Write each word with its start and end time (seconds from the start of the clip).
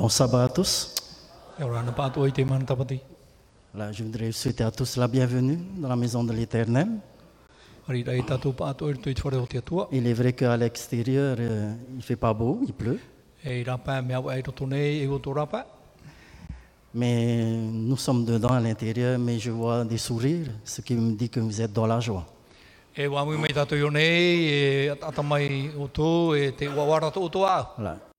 Bon 0.00 0.08
sabbat 0.08 0.44
à 0.44 0.48
tous. 0.48 0.94
Là, 3.74 3.92
je 3.92 4.02
voudrais 4.02 4.32
souhaiter 4.32 4.64
à 4.64 4.70
tous 4.70 4.96
la 4.96 5.06
bienvenue 5.06 5.58
dans 5.76 5.90
la 5.90 5.96
maison 5.96 6.24
de 6.24 6.32
l'Éternel. 6.32 6.88
Il 9.92 10.06
est 10.06 10.14
vrai 10.14 10.32
qu'à 10.32 10.56
l'extérieur, 10.56 11.36
euh, 11.38 11.74
il 11.94 12.02
fait 12.02 12.16
pas 12.16 12.32
beau, 12.32 12.60
il 12.66 12.72
pleut, 12.72 12.98
mais 16.94 17.44
nous 17.44 17.98
sommes 17.98 18.24
dedans 18.24 18.54
à 18.54 18.60
l'intérieur, 18.60 19.18
mais 19.18 19.38
je 19.38 19.50
vois 19.50 19.84
des 19.84 19.98
sourires, 19.98 20.48
ce 20.64 20.80
qui 20.80 20.94
me 20.94 21.12
dit 21.12 21.28
que 21.28 21.40
vous 21.40 21.60
êtes 21.60 21.74
dans 21.74 21.86
la 21.86 22.00
joie. 22.00 22.26
Voilà. 27.76 28.09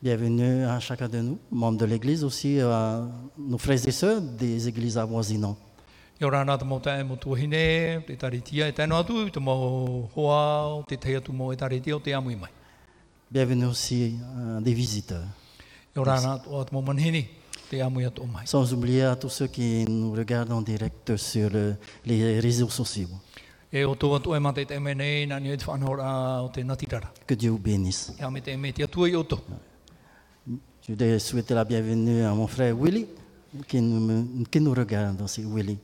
Bienvenue 0.00 0.64
à 0.64 0.78
chacun 0.78 1.08
de 1.08 1.18
nous, 1.18 1.38
membres 1.50 1.78
de 1.78 1.84
l'Église, 1.84 2.22
aussi 2.22 2.60
à 2.60 3.02
nos 3.36 3.58
frères 3.58 3.84
et 3.84 3.90
sœurs 3.90 4.20
des 4.20 4.68
églises 4.68 4.96
avoisinantes. 4.96 5.58
I 6.20 6.24
ora 6.26 6.44
nā 6.46 6.56
te 6.58 6.66
mau 6.66 6.80
tae 6.82 7.04
mo 7.06 7.14
tuahine, 7.14 8.02
te 8.06 8.14
taritia 8.18 8.66
e 8.66 8.74
tēnā 8.74 8.96
atu, 9.04 9.28
te 9.30 9.38
mau 9.38 10.08
hoa, 10.16 10.82
te 10.90 10.96
te 10.98 11.14
atu 11.14 11.34
mo 11.34 11.52
e 11.54 11.56
taritia 11.58 11.94
o 11.94 12.00
te 12.02 12.14
amui 12.14 12.34
mai. 12.34 12.50
Bienvenue 13.30 13.66
aussi 13.66 14.18
à 14.36 14.60
des 14.60 14.74
visiteurs. 14.74 15.26
Mo 15.96 16.82
manhini, 16.82 17.26
te 17.70 17.80
amui 17.80 18.04
atu 18.04 18.22
mai. 18.22 18.46
Sans 18.46 18.74
oublier 18.74 19.02
à 19.02 19.14
tous 19.14 19.28
ceux 19.28 19.46
qui 19.46 19.84
nous 19.88 20.12
regardent 20.12 20.52
en 20.52 20.62
direct 20.62 21.16
sur 21.16 21.50
euh, 21.54 21.74
les 22.04 22.40
réseaux 22.40 22.68
sociaux. 22.68 23.10
E 23.70 23.84
o 23.84 23.94
tō 23.94 24.14
atu 24.16 24.34
e 24.34 24.38
mate 24.40 24.66
te 24.66 24.78
me 24.80 24.94
nei, 24.94 25.26
nā 25.26 25.38
ni 25.38 25.50
e 25.50 25.56
te 25.56 25.66
whanhora 25.66 26.42
o 26.42 26.50
te 26.50 26.62
natirara. 26.64 27.12
Que 27.26 27.34
Dieu 27.34 27.50
vous 27.50 27.62
bénisse. 27.62 28.14
E 28.18 28.24
ame 28.24 28.40
te 28.42 28.56
me 28.56 28.72
te 28.72 28.82
atua 28.82 29.08
i 29.08 29.14
o 29.14 29.22
tō. 29.22 29.38
Je 30.82 30.92
voudrais 30.92 31.18
souhaiter 31.18 31.54
la 31.54 31.64
bienvenue 31.64 32.22
à 32.22 32.32
mon 32.32 32.46
frère 32.46 32.74
Willy, 32.74 33.06
qui 33.66 33.80
nous, 33.80 34.00
me- 34.00 34.44
qui 34.46 34.60
nous 34.60 34.72
regarde 34.72 35.20
aussi, 35.20 35.42
Willy, 35.44 35.78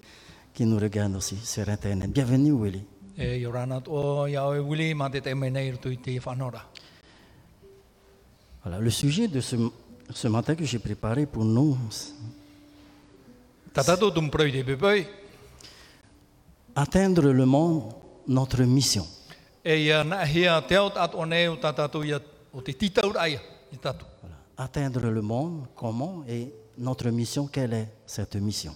qui 0.54 0.64
nous 0.64 0.78
regarde 0.78 1.14
aussi 1.16 1.36
sur 1.36 1.68
Internet. 1.68 2.10
Bienvenue, 2.10 2.52
Willy. 2.52 2.82
E 3.18 3.40
e 6.16 6.20
whanhora. 6.24 6.64
Voilà, 8.62 8.78
le 8.80 8.90
sujet 8.90 9.28
de 9.28 9.40
ce, 9.40 9.56
ce 10.10 10.28
matin 10.28 10.54
que 10.54 10.64
j'ai 10.64 10.78
préparé 10.78 11.26
pour 11.26 11.44
nous, 11.44 11.76
atteindre 16.74 17.30
le 17.30 17.44
monde, 17.44 17.92
notre 18.26 18.62
mission. 18.62 19.06
e. 19.64 19.92
Voilà. 24.20 24.33
Atteindre 24.56 25.10
le 25.10 25.20
monde, 25.20 25.66
comment 25.74 26.24
et 26.28 26.52
notre 26.78 27.10
mission, 27.10 27.46
quelle 27.48 27.72
est 27.74 27.88
cette 28.06 28.36
mission? 28.36 28.74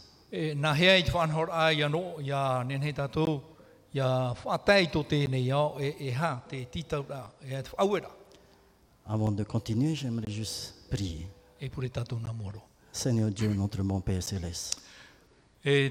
Avant 9.06 9.32
de 9.32 9.44
continuer, 9.44 9.94
j'aimerais 9.94 10.30
juste 10.30 10.74
prier. 10.90 11.28
e. 11.62 11.68
Seigneur 12.92 13.30
Dieu, 13.30 13.54
notre 13.54 13.82
bon 13.82 14.00
Père 14.00 14.22
céleste, 14.22 14.82
E 15.66 15.90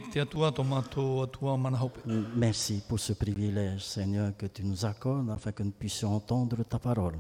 hope. 1.82 2.00
merci 2.36 2.82
pour 2.88 3.00
ce 3.00 3.14
privilège, 3.14 3.84
Seigneur, 3.84 4.36
que 4.38 4.46
tu 4.48 4.64
nous 4.64 4.86
accordes 4.86 5.30
afin 5.30 5.52
que 5.52 5.64
nous 5.64 5.72
puissions 5.72 6.14
entendre 6.16 6.64
ta 6.64 6.80
parole. 6.80 7.18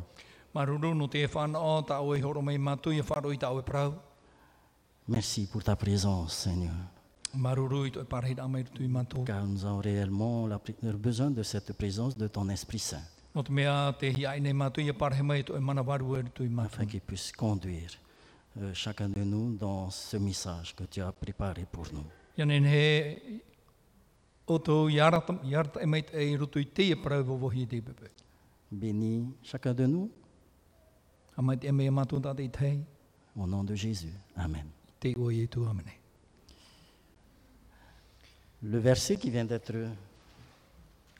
Maruru 0.53 0.95
no 0.95 1.07
te 1.07 1.27
whanao, 1.27 1.85
ta 1.85 2.01
o 2.01 2.15
horo 2.15 2.41
mai 2.41 2.57
mātou, 2.57 2.93
ia 2.93 3.03
wharo 3.03 3.31
i 3.31 3.37
ta 3.37 3.51
o 3.51 3.61
prau. 3.61 3.93
Merci 5.07 5.47
pour 5.47 5.63
ta 5.63 5.75
présence, 5.75 6.33
Seigneur, 6.33 6.73
car 9.25 9.45
nous 9.45 9.65
avons 9.65 9.79
réellement 9.79 10.49
besoin 10.95 11.31
de 11.31 11.43
cette 11.43 11.73
présence 11.77 12.17
de 12.17 12.27
ton 12.27 12.49
Esprit 12.49 12.79
Saint, 12.79 13.03
e 13.33 13.39
afin 16.59 16.85
qu'il 16.85 17.01
puisse 17.01 17.31
conduire 17.31 17.91
euh, 18.59 18.73
chacun 18.73 19.07
de 19.07 19.23
nous 19.23 19.55
dans 19.55 19.89
ce 19.89 20.17
message 20.17 20.75
que 20.75 20.83
tu 20.83 21.01
as 21.01 21.13
préparé 21.13 21.65
pour 21.71 21.85
nous. 21.93 22.03
E 22.37 22.43
e. 28.01 28.09
Bénis 28.69 29.33
chacun 29.41 29.73
de 29.73 29.85
nous, 29.85 30.11
au 33.35 33.45
nom 33.45 33.63
de 33.63 33.75
Jésus. 33.75 34.13
Amen. 34.35 34.65
Le 38.63 38.79
verset 38.79 39.17
qui 39.17 39.29
vient 39.29 39.45
d'être 39.45 39.73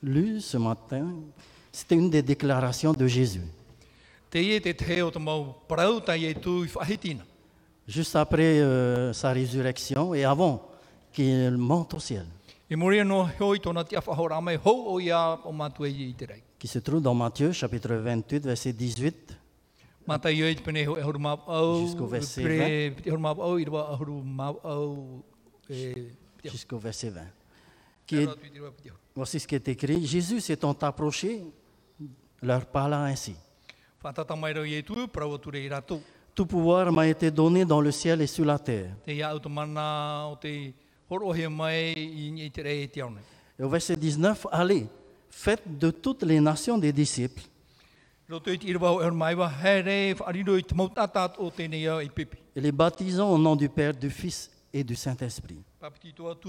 lu 0.02 0.42
ce 0.42 0.58
matin, 0.58 1.14
c'était 1.72 1.96
une 1.96 2.10
des 2.10 2.24
déclarations 2.24 2.94
de 2.94 3.06
Jésus. 3.08 3.42
Juste 7.88 8.16
après 8.16 8.60
euh, 8.60 9.14
sa 9.14 9.32
résurrection 9.32 10.14
et 10.14 10.26
avant 10.26 10.68
qu'il 11.14 11.58
monte 11.58 11.94
au 11.94 12.00
ciel, 12.00 12.26
qui 16.60 16.68
se 16.68 16.80
trouve 16.80 17.02
dans 17.02 17.14
Matthieu 17.14 17.52
chapitre 17.52 17.94
28, 17.94 18.46
verset 18.46 18.74
18 18.74 19.38
Jusqu'au 21.86 22.08
verset 22.08 22.42
pre- 22.44 22.96
te 23.04 23.10
horu 23.10 23.20
mau 23.20 23.36
au, 23.42 23.58
i 23.60 23.66
rwa 23.66 23.92
horu 24.00 24.22
mau 24.24 24.60
au, 24.64 25.24
e... 25.70 25.94
te- 26.42 26.50
jusqu'au 26.50 26.78
verset 26.80 27.10
20. 27.10 27.22
te 27.22 27.26
Qui 28.06 28.16
est- 28.16 28.26
roa 28.26 28.36
tui 28.36 28.50
te 28.52 28.60
roa 28.60 28.72
piti 28.72 28.90
hau. 28.90 28.94
voici 29.16 29.40
ce 29.40 29.48
qui 29.48 29.56
est 29.56 29.68
écrit. 29.68 30.06
Jésus 30.06 30.40
s'étant 30.42 30.72
approché, 30.82 31.42
leur 32.42 32.66
parla 32.68 33.04
ainsi. 33.04 33.36
Tout 36.36 36.46
pouvoir 36.46 36.92
m'a 36.92 37.08
été 37.08 37.32
donné 37.32 37.66
dans 37.66 37.82
le 37.82 37.92
ciel 37.92 38.22
et 38.22 38.28
sur 38.28 38.46
la 38.46 38.60
terre. 38.60 38.96
Et 43.60 43.64
au 43.64 43.70
verset 43.70 43.96
19, 43.96 44.48
allez, 44.52 44.86
faites 45.30 45.78
de 45.80 45.90
toutes 45.90 46.24
les 46.24 46.40
nations 46.40 46.78
des 46.78 46.92
disciples, 46.94 47.42
et 52.56 52.62
les 52.62 52.72
baptisons 52.74 53.30
au 53.30 53.38
nom 53.38 53.56
du 53.56 53.70
Père, 53.70 53.94
du 53.94 54.10
Fils 54.10 54.52
et 54.74 54.84
du 54.84 54.96
Saint-Esprit. 54.96 55.64
E 55.82 55.88
e. 55.88 56.44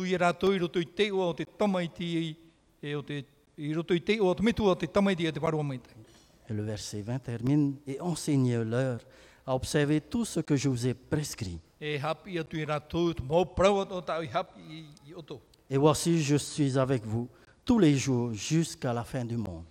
Et 6.49 6.55
le 6.55 6.63
verset 6.63 7.03
20 7.03 7.19
termine, 7.21 7.77
et 7.87 8.01
enseignez-leur 8.01 8.99
à 9.47 9.55
observer 9.55 10.01
tout 10.01 10.25
ce 10.25 10.41
que 10.41 10.57
je 10.57 10.69
vous 10.69 10.85
ai 10.85 10.95
prescrit. 10.95 11.61
E. 11.81 12.01
Et 15.71 15.77
voici, 15.77 16.23
je 16.23 16.37
suis 16.37 16.77
avec 16.77 17.07
vous 17.07 17.29
tous 17.65 17.79
les 17.79 17.97
jours 17.97 18.33
jusqu'à 18.33 18.93
la 18.93 19.05
fin 19.05 19.25
du 19.25 19.37
monde. 19.37 19.65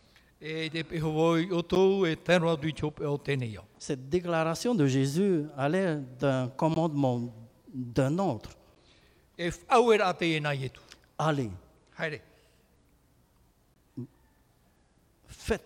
Cette 3.80 4.08
déclaration 4.10 4.76
de 4.76 4.86
Jésus 4.86 5.46
a 5.58 5.68
l'air 5.68 6.00
d'un 6.20 6.48
commandement 6.50 7.22
d'un 7.74 8.18
autre. 8.20 8.52
Allez, 11.18 11.50
faites, 15.28 15.64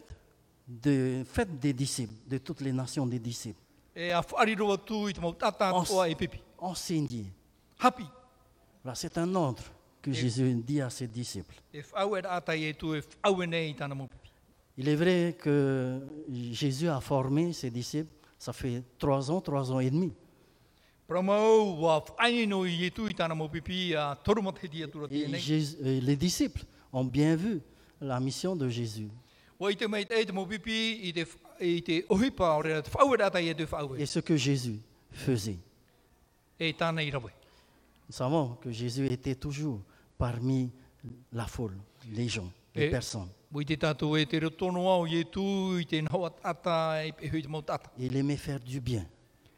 de, 0.67 1.23
faites 1.25 1.59
des 1.59 1.73
disciples, 1.73 2.13
de 2.27 2.37
toutes 2.37 2.61
les 2.61 2.71
nations 2.71 3.05
des 3.05 3.19
disciples. 3.19 3.59
Enseignez. 6.59 7.25
C'est 8.93 9.17
un 9.17 9.35
ordre 9.35 9.63
que 10.01 10.11
Jésus 10.13 10.53
dit 10.55 10.79
à 10.81 10.90
ses 10.90 11.07
disciples. 11.07 11.55
Il 14.78 14.88
est 14.88 14.96
vrai 14.96 15.35
que 15.40 16.00
Jésus 16.52 16.88
a 16.88 17.00
formé 17.02 17.53
ses 17.53 17.70
disciples, 17.70 18.09
ça 18.40 18.53
fait 18.53 18.84
trois 18.97 19.29
ans, 19.29 19.41
trois 19.41 19.72
ans 19.72 19.79
et 19.79 19.90
demi. 19.91 20.14
Et. 25.12 25.28
Jésus- 25.40 25.78
euh, 25.84 26.00
les 26.02 26.16
disciples 26.16 26.64
ont 26.94 27.03
bien 27.03 27.35
vu 27.35 27.59
la 28.00 28.20
mission 28.20 28.56
de 28.56 28.70
Jésus. 28.70 29.09
E. 33.97 34.02
Et 34.02 34.06
ce 34.06 34.20
que 34.20 34.35
Jésus 34.38 34.79
faisait. 35.12 35.59
E. 36.59 36.73
Nous 38.09 38.16
savons 38.16 38.56
que 38.62 38.72
Jésus 38.72 39.06
était 39.08 39.35
toujours 39.35 39.82
parmi 40.18 40.72
la 41.34 41.46
foule, 41.46 41.76
les 42.12 42.28
gens, 42.29 42.50
les 42.73 42.85
Et- 42.85 42.90
personnes. 42.90 43.29
Mo 43.51 43.59
i 43.59 43.65
te 43.65 43.75
tātou 43.75 44.15
e 44.17 44.21
e 44.21 44.25
e. 44.25 44.49
Il 47.97 48.15
aimait 48.15 48.37
faire 48.37 48.59
du 48.59 48.79
bien. 48.79 49.05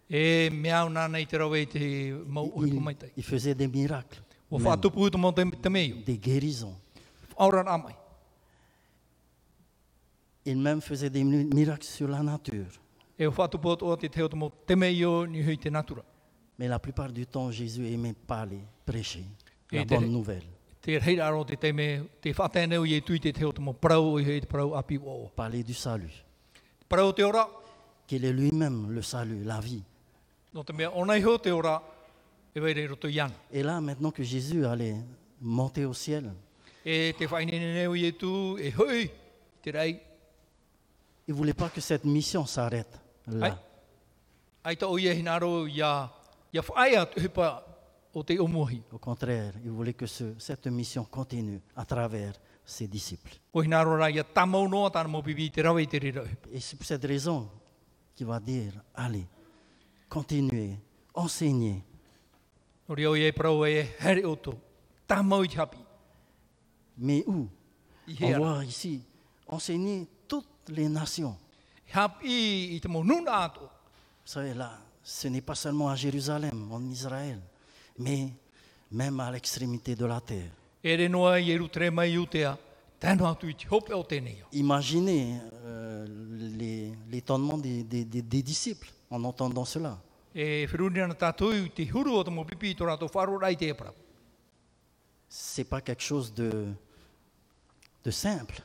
E 0.09 0.49
ui 2.55 2.69
Il, 2.69 2.73
il 3.17 3.23
faisait 3.23 3.53
des 3.55 3.67
miracles, 3.67 4.21
même 4.51 6.03
des 6.05 6.17
guérisons. 6.17 6.75
Il 10.45 10.57
même 10.57 10.81
faisait 10.81 11.09
des 11.09 11.23
mi- 11.23 11.45
miracles 11.45 11.85
sur 11.85 12.07
la 12.07 12.21
nature. 12.21 12.65
E. 13.19 13.29
Mais 16.59 16.67
la 16.67 16.77
plupart 16.79 17.11
du 17.11 17.25
temps, 17.25 17.49
Jésus 17.51 17.87
aimait 17.87 18.13
parler, 18.13 18.59
prêcher 18.85 19.23
la 19.71 19.85
bonne 19.85 20.11
nouvelle, 20.11 20.43
E 20.85 21.00
parler 25.35 25.63
du 25.63 25.74
salut, 25.74 26.12
qu'il 28.06 28.25
est 28.25 28.33
lui-même 28.33 28.91
le 28.91 29.01
salut, 29.01 29.44
la 29.44 29.62
vie. 29.62 29.81
e. 32.56 33.31
Et 33.51 33.63
là, 33.63 33.81
maintenant 33.81 34.12
que 34.12 34.24
Jésus 34.24 34.65
allait 34.65 34.97
monter 35.41 35.85
au 35.85 35.94
ciel, 35.94 36.31
E 36.86 37.13
il 41.25 41.29
ne 41.29 41.33
voulait 41.33 41.53
pas 41.53 41.69
que 41.69 41.79
cette 41.79 42.03
mission 42.03 42.45
s'arrête 42.45 43.00
là. 43.27 43.57
Au 48.92 49.00
contraire, 49.00 49.54
il 49.63 49.71
voulait 49.71 49.94
que 49.94 50.06
ce- 50.06 50.36
cette 50.38 50.68
mission 50.68 51.04
continue 51.06 51.60
à 51.75 51.83
travers 51.86 52.33
ses 52.65 52.88
disciples. 52.88 53.33
Et 56.51 56.60
c'est 56.60 56.75
pour 56.77 56.86
cette 56.86 57.04
raison 57.06 57.50
qu'il 58.15 58.27
va 58.27 58.39
dire, 58.39 58.74
allez, 58.94 59.25
continuez, 60.10 60.77
enseignez, 61.15 61.83
mais 66.98 67.24
où? 67.27 67.48
On 68.21 68.38
voit 68.38 68.63
ici, 68.65 69.01
enseigner 69.48 70.07
toutes 70.27 70.69
les 70.69 70.88
nations. 70.89 71.36
Vous 74.25 74.31
savez, 74.31 74.54
là, 74.54 74.77
ce 75.04 75.27
n'est 75.30 75.42
pas 75.42 75.56
seulement 75.56 75.89
à 75.89 75.95
Jérusalem, 75.95 76.71
en 76.71 76.81
Israël, 76.89 77.39
mais 77.97 78.29
même 78.91 79.19
à 79.19 79.31
l'extrémité 79.31 79.95
de 79.95 80.05
la 80.05 80.19
terre. 80.21 80.51
Imaginez 84.51 85.39
euh, 85.65 86.05
l'étonnement 87.09 87.57
des, 87.57 87.83
des- 87.83 88.05
des- 88.05 88.21
des 88.21 88.41
disciples 88.43 88.89
en 89.09 89.23
entendant 89.23 89.65
cela. 89.65 89.97
E 90.35 90.63
e. 90.63 90.67
C'est 95.29 95.63
pas 95.67 95.81
quelque 95.81 96.01
chose 96.03 96.33
de, 96.33 96.67
de 98.03 98.11
simple, 98.11 98.61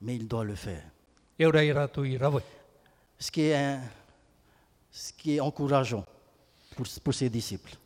mais 0.00 0.16
il 0.16 0.26
doit 0.26 0.44
le 0.44 0.54
faire. 0.54 0.84
Ce 3.18 3.30
qui 3.30 3.42
est, 3.42 3.54
un- 3.56 3.80
ce 4.98 5.12
qui 5.12 5.36
est 5.36 5.40
encourageant 5.40 6.04
pour, 6.74 7.14
ses 7.14 7.30
disciples. 7.30 7.76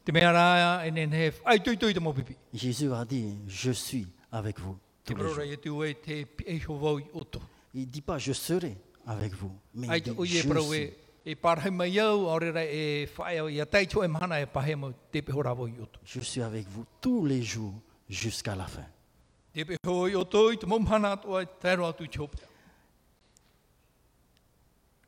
Jésus 2.55 2.93
a 2.93 3.05
dit, 3.05 3.39
je 3.47 3.71
suis 3.73 4.07
avec 4.31 4.59
vous 4.59 4.79
tous 5.05 5.15
les 5.15 5.29
jours. 5.29 5.43
Il 7.75 7.81
ne 7.81 7.85
dit 7.87 8.01
pas, 8.01 8.19
je 8.19 8.33
serai 8.33 8.77
avec 9.07 9.35
vous, 9.35 9.53
mais 9.75 9.89
Ai 9.89 9.99
il 9.99 10.03
dit. 10.03 10.11
Je 16.05 16.21
suis 16.21 16.43
avec 16.43 16.69
vous 16.69 16.87
tous 17.01 17.27
les 17.27 17.43
jours 17.43 17.75
jusqu'à 18.09 18.55
la 18.55 18.67
fin. 18.67 18.87
Te 19.53 19.67
pe 19.69 19.77
ho 19.85 20.07
i 20.09 20.15
oto 20.17 20.47
i 20.49 20.57
te 20.57 20.65
momhana 20.65 21.11
atua 21.13 21.43
e 21.45 21.47
tēro 21.61 21.85
atu 21.85 22.07
i 22.07 22.09
te 22.09 22.17
hope. 22.23 22.39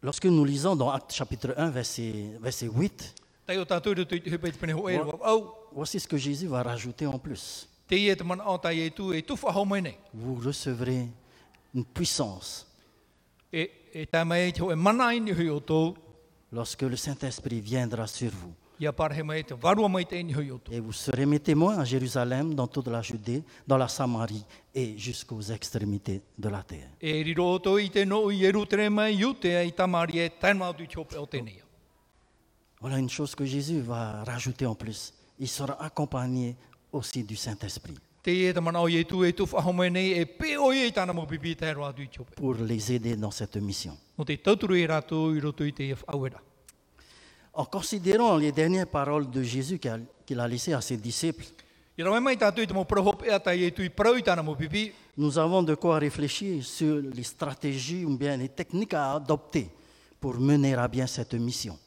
Lorsque 0.04 0.26
nous 0.26 0.44
lisons 0.44 0.76
dans 0.76 0.90
Actes 0.90 1.14
chapitre 1.14 1.54
1, 1.56 1.70
verset, 1.70 2.36
verset 2.38 2.68
8, 2.68 3.14
Tai 3.44 3.56
o 3.60 3.64
tātou 3.68 3.96
rutu 3.96 4.16
i 4.16 4.22
te 4.24 4.28
hupe 4.32 4.48
i 4.48 4.52
te 4.52 4.60
pene 4.60 4.74
ho 4.76 4.84
e 4.88 4.98
rwa 5.00 5.16
au. 5.32 5.40
voici 5.72 6.00
ce 6.00 6.08
que 6.08 6.16
Jésus 6.16 6.46
va 6.46 6.62
rajouter 6.62 7.06
en 7.06 7.18
plus. 7.18 7.68
E 7.90 7.96
e. 7.96 8.16
Vous 10.14 10.34
recevrez 10.36 11.08
une 11.74 11.84
puissance 11.84 12.66
E, 13.52 13.68
lorsque 16.52 16.82
le 16.82 16.96
Saint-Esprit 16.96 17.60
viendra 17.60 18.06
sur 18.06 18.30
vous. 18.30 18.54
Et 20.73 20.81
vous 20.81 20.93
serez 20.93 21.26
mes 21.26 21.38
témoins 21.41 21.79
à 21.79 21.85
Jérusalem, 21.85 22.55
dans 22.55 22.67
toute 22.67 22.88
la 22.88 23.03
Judée, 23.03 23.43
dans 23.67 23.76
la 23.76 23.88
Samarie 23.88 24.44
et 24.75 24.99
jusqu'aux 24.99 25.41
extrémités 25.43 26.23
de 26.38 26.49
la 26.49 26.62
terre. 26.62 26.88
Voilà 32.81 32.99
une 32.99 33.09
chose 33.09 33.35
que 33.35 33.44
Jésus 33.47 33.81
va 33.81 34.25
rajouter 34.25 34.67
en 34.67 34.75
plus. 34.75 35.15
Il 35.38 35.49
sera 35.49 35.82
accompagné 35.82 36.56
aussi 36.93 37.23
du 37.25 37.37
Saint-Esprit 37.37 37.97
pour 42.37 42.55
les 42.55 42.93
aider 42.93 43.17
dans 43.17 43.31
cette 43.31 43.56
mission. 43.56 43.97
En 47.56 47.64
considérant 47.64 48.36
les 48.36 48.50
dernières 48.50 48.88
paroles 48.88 49.30
de 49.30 49.42
Jésus 49.42 49.78
qu'il 50.26 50.40
a, 50.40 50.48
laissées 50.48 50.72
à 50.72 50.80
ses 50.80 50.96
disciples, 50.96 51.44
nous 55.16 55.38
avons 55.38 55.62
de 55.62 55.74
quoi 55.76 55.98
réfléchir 55.98 56.64
sur 56.64 56.96
les 56.96 57.22
stratégies 57.22 58.04
ou 58.04 58.16
bien 58.16 58.36
les 58.36 58.48
techniques 58.48 58.94
à 58.94 59.14
adopter 59.14 59.70
pour 60.20 60.34
mener 60.40 60.74
à 60.74 60.88
bien 60.88 61.06
cette 61.06 61.34
mission. 61.34 61.78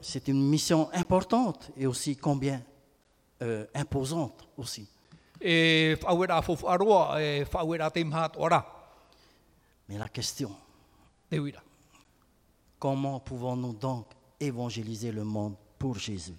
C'est 0.00 0.26
une 0.28 0.42
mission 0.48 0.88
importante 0.92 1.70
et 1.76 1.86
aussi 1.86 2.16
combien 2.16 2.60
euh, 3.42 3.64
imposante 3.74 4.48
aussi. 4.58 4.88
Mais 9.88 9.98
la 9.98 10.08
question, 10.08 10.50
uira. 11.30 11.62
comment 12.78 13.20
pouvons-nous 13.20 13.72
donc 13.74 14.06
évangéliser 14.40 15.12
le 15.12 15.24
monde 15.24 15.54
pour 15.78 15.98
Jésus? 15.98 16.34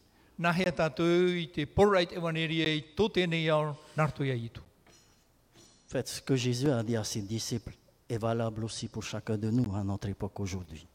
Faites 5.88 6.08
ce 6.08 6.22
que 6.22 6.36
Jésus 6.36 6.70
a 6.70 6.84
dit 6.84 6.96
à 6.96 7.04
ses 7.04 7.22
disciples 7.22 7.74
est 8.10 8.18
valable 8.18 8.64
aussi 8.64 8.88
pour 8.88 9.04
chacun 9.04 9.38
de 9.38 9.50
nous 9.50 9.74
à 9.76 9.84
notre 9.84 10.08
époque 10.10 10.40
aujourd'hui. 10.40 10.86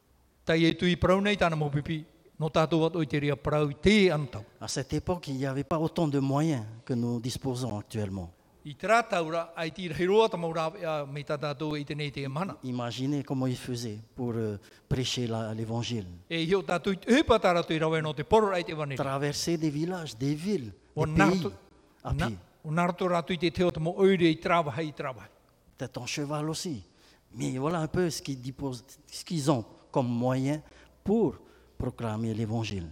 À 4.60 4.68
cette 4.68 4.92
époque, 4.92 5.28
il 5.28 5.36
n'y 5.36 5.46
avait 5.46 5.64
pas 5.64 5.78
autant 5.78 6.08
de 6.08 6.18
moyens 6.18 6.64
que 6.84 6.94
nous 6.94 7.20
disposons 7.20 7.78
actuellement. 7.78 8.32
Imaginez 12.62 13.24
comment 13.24 13.46
il 13.48 13.56
faisait 13.56 13.98
pour 14.14 14.32
euh, 14.34 14.56
prêcher 14.88 15.26
l'évangile. 15.56 16.06
E. 18.94 18.96
Traverser 18.96 19.56
des 19.58 19.70
villages, 19.70 20.16
des 20.16 20.34
villes, 20.34 20.72
des 20.96 21.00
pays 21.30 21.52
à 22.04 22.14
pied. 22.14 22.36
Peut-être 25.76 25.98
en 26.00 26.06
cheval 26.06 26.48
aussi. 26.48 26.84
Mais 27.34 27.58
voilà 27.58 27.78
un 27.80 27.88
peu 27.88 28.08
ce 28.10 28.22
qu'ils 28.22 28.40
disposent- 28.40 28.84
ce 29.10 29.24
qu'ils 29.24 29.50
ont 29.50 29.64
comme 29.90 30.06
moyen 30.08 30.60
pour 31.02 31.34
proclamer 31.76 32.32
l'évangile. 32.34 32.86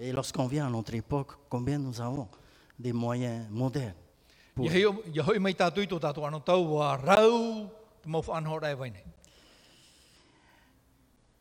Et 0.00 0.12
lorsqu'on 0.12 0.46
vient 0.46 0.66
à 0.66 0.70
notre 0.70 0.94
époque, 0.94 1.32
combien 1.48 1.78
nous 1.78 2.00
avons 2.00 2.28
des 2.78 2.92
moyens 2.92 3.46
modernes 3.50 3.94
pour. 4.54 4.66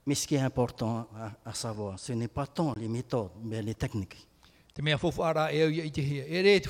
Mais 0.06 0.16
ce 0.16 0.26
qui 0.26 0.36
est 0.36 0.40
important 0.40 1.08
à, 1.18 1.50
à 1.50 1.54
savoir, 1.54 2.00
ce 2.00 2.14
n'est 2.14 2.30
pas 2.30 2.48
tant 2.48 2.74
les 2.78 2.88
méthodes, 2.88 3.32
mais 3.44 3.62
les 3.62 3.76
techniques. 3.76 4.26
E. 4.80 4.82
E. 4.82 6.62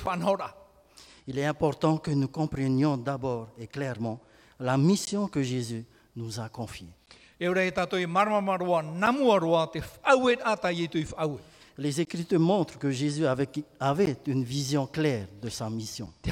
Il 1.28 1.38
est 1.38 1.44
important 1.44 1.98
que 1.98 2.10
nous 2.10 2.28
comprenions 2.28 2.96
d'abord 2.96 3.50
et 3.58 3.68
clairement 3.68 4.18
la 4.58 4.76
mission 4.76 5.28
que 5.28 5.42
Jésus 5.42 5.84
nous 6.16 6.40
a 6.40 6.48
confiée. 6.48 6.88
E 7.40 7.46
e. 7.46 7.52
Les 11.80 12.00
Écritures 12.00 12.40
montrent 12.40 12.76
que 12.76 12.90
Jésus 12.90 13.24
avait, 13.24 14.16
une 14.26 14.42
vision 14.42 14.88
claire 14.88 15.28
de 15.40 15.48
sa 15.48 15.70
mission. 15.70 16.12
E. 16.26 16.30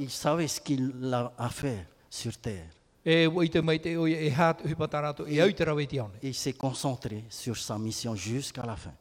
Il 0.00 0.10
savait 0.10 0.48
ce 0.48 0.60
qu'il 0.60 0.92
a 1.14 1.32
à 1.38 1.48
faire 1.48 1.86
sur 2.10 2.36
terre. 2.38 2.66
Il 3.06 3.30
s'est 6.34 6.52
concentré 6.54 7.24
sur 7.28 7.56
sa 7.56 7.78
mission 7.78 8.16
jusqu'à 8.16 8.66
la 8.66 8.74
fin. 8.74 8.92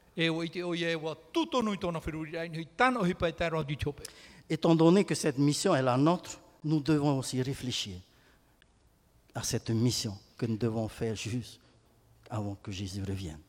Étant 4.49 4.75
donné 4.75 5.03
que 5.05 5.15
cette 5.15 5.39
mission 5.39 5.73
est 5.73 5.81
la 5.81 5.97
nôtre, 5.97 6.37
nous 6.63 6.79
devons 6.79 7.19
aussi 7.19 7.41
réfléchir 7.41 7.95
à 9.35 9.43
cette 9.43 9.69
mission 9.71 10.17
que 10.37 10.45
nous 10.45 10.57
devons 10.57 10.87
faire 10.87 11.15
juste 11.15 11.59
avant 12.29 12.55
que 12.55 12.71
Jésus 12.71 13.03
revienne. 13.03 13.39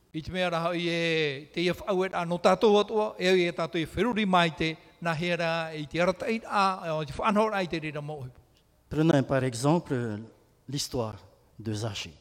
Prenons 8.89 9.23
par 9.25 9.43
exemple 9.45 10.21
l'histoire 10.69 11.17
de 11.59 11.73
Zachée. 11.75 12.15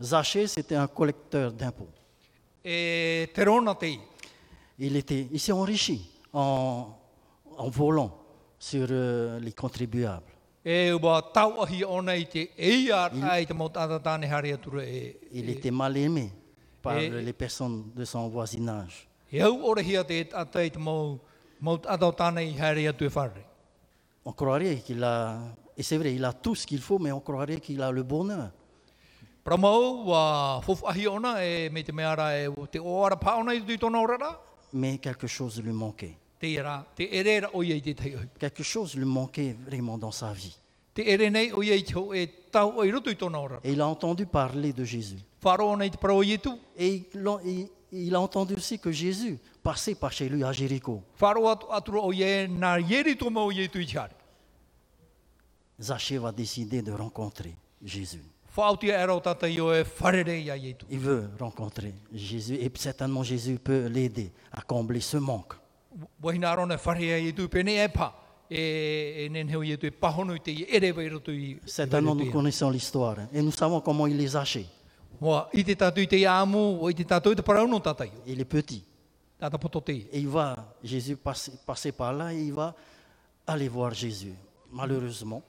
Zachée, 0.00 0.46
c'était 0.46 0.76
un 0.76 0.86
collecteur 0.86 1.52
d'impôts. 1.52 1.88
E. 2.64 3.26
Il, 4.78 4.96
était, 4.96 5.26
il 5.32 5.40
s'est 5.40 5.52
enrichi 5.52 6.08
en, 6.32 6.96
en 7.58 7.70
volant 7.70 8.12
sur 8.58 8.86
euh, 8.90 9.38
les 9.40 9.52
contribuables. 9.52 10.32
E 10.64 10.92
ua 10.92 11.22
tau 11.22 11.62
ahi 11.62 11.84
ona 11.84 12.16
i 12.16 12.26
te 12.26 12.48
eia 12.58 13.10
ai 13.30 13.46
te 13.46 13.54
mau 13.54 13.68
tāta 13.72 14.00
tāne 14.02 14.26
hare 14.28 14.52
atura 14.52 14.82
e, 14.82 15.14
Il 15.32 15.48
était 15.50 15.70
mal 15.70 15.96
aimé 15.96 16.32
par 16.82 16.98
les 16.98 17.32
personnes 17.32 17.92
de 17.94 18.04
son 18.04 18.28
voisinage. 18.28 19.08
e 19.32 19.38
e. 19.40 19.48
On 24.24 24.32
croirait 24.32 24.76
qu'il 24.84 25.04
a, 25.04 25.38
et 25.76 25.82
c'est 25.82 25.96
vrai, 25.96 26.14
il 26.14 26.24
a 26.24 26.32
tout 26.32 26.54
ce 26.54 26.66
qu'il 26.66 26.80
faut, 26.80 26.98
mais 26.98 27.12
on 27.12 27.20
croirait 27.20 27.60
qu'il 27.60 27.80
a 27.80 27.90
le 27.90 28.02
bonheur. 28.02 28.50
E 29.46 29.50
e 29.50 29.54
Mais 34.72 34.98
quelque 34.98 35.26
chose 35.26 35.62
lui 35.62 35.72
manquait. 35.72 36.18
Quelque 38.38 38.62
chose 38.62 38.94
lui 38.94 39.04
manquait 39.04 39.56
vraiment 39.66 39.98
dans 39.98 40.12
sa 40.12 40.32
vie. 40.32 40.56
E. 40.96 41.02
Et 43.64 43.72
il 43.72 43.80
a 43.80 43.86
entendu 43.86 44.26
parler 44.26 44.72
de 44.72 44.84
Jésus. 44.84 45.18
Et 46.76 47.08
il 47.92 48.14
a, 48.14 48.20
entendu 48.20 48.54
aussi 48.54 48.78
que 48.78 48.90
Jésus 48.90 49.38
passait 49.62 49.94
par 49.94 50.12
chez 50.12 50.28
lui 50.28 50.44
à 50.44 50.52
Jéricho. 50.52 51.02
Zachée 55.80 56.18
va 56.18 56.32
décider 56.32 56.82
de 56.82 56.92
rencontrer 56.92 57.54
Jésus. 57.82 58.22
E 58.56 58.60
e. 58.60 59.84
Il 60.90 60.98
veut 60.98 61.30
rencontrer 61.38 61.94
Jésus 62.12 62.54
et 62.54 62.72
certainement 62.74 63.22
Jésus 63.22 63.58
peut 63.58 63.86
l'aider 63.86 64.32
à 64.50 64.62
combler 64.62 65.00
ce 65.00 65.16
manque. 65.16 65.54
Wahina 66.22 66.50
arona 66.50 66.76
i 66.76 67.32
pene 67.48 67.84
e 67.84 67.88
pa. 67.88 68.14
I 68.50 69.28
Certainement 71.66 72.14
vai 72.14 72.24
nous 72.24 72.32
connaissons 72.32 72.70
l'histoire 72.70 73.18
hein, 73.18 73.28
et 73.32 73.42
nous 73.42 73.50
savons 73.50 73.80
comment 73.82 74.06
il 74.06 74.16
les 74.16 74.34
tata 77.80 78.06
i. 78.06 78.10
Il 78.26 78.40
est 78.40 78.44
petit. 78.46 78.84
Et 79.40 80.18
il 80.18 80.28
va, 80.28 80.74
Jésus 80.82 81.16
passer, 81.16 81.52
passer 81.64 81.92
par 81.92 82.12
là 82.12 82.32
et 82.32 82.42
il 82.42 82.52
va 82.52 82.74
aller 83.46 83.68
voir 83.68 83.94
Jésus. 83.94 84.34
Malheureusement, 84.72 85.42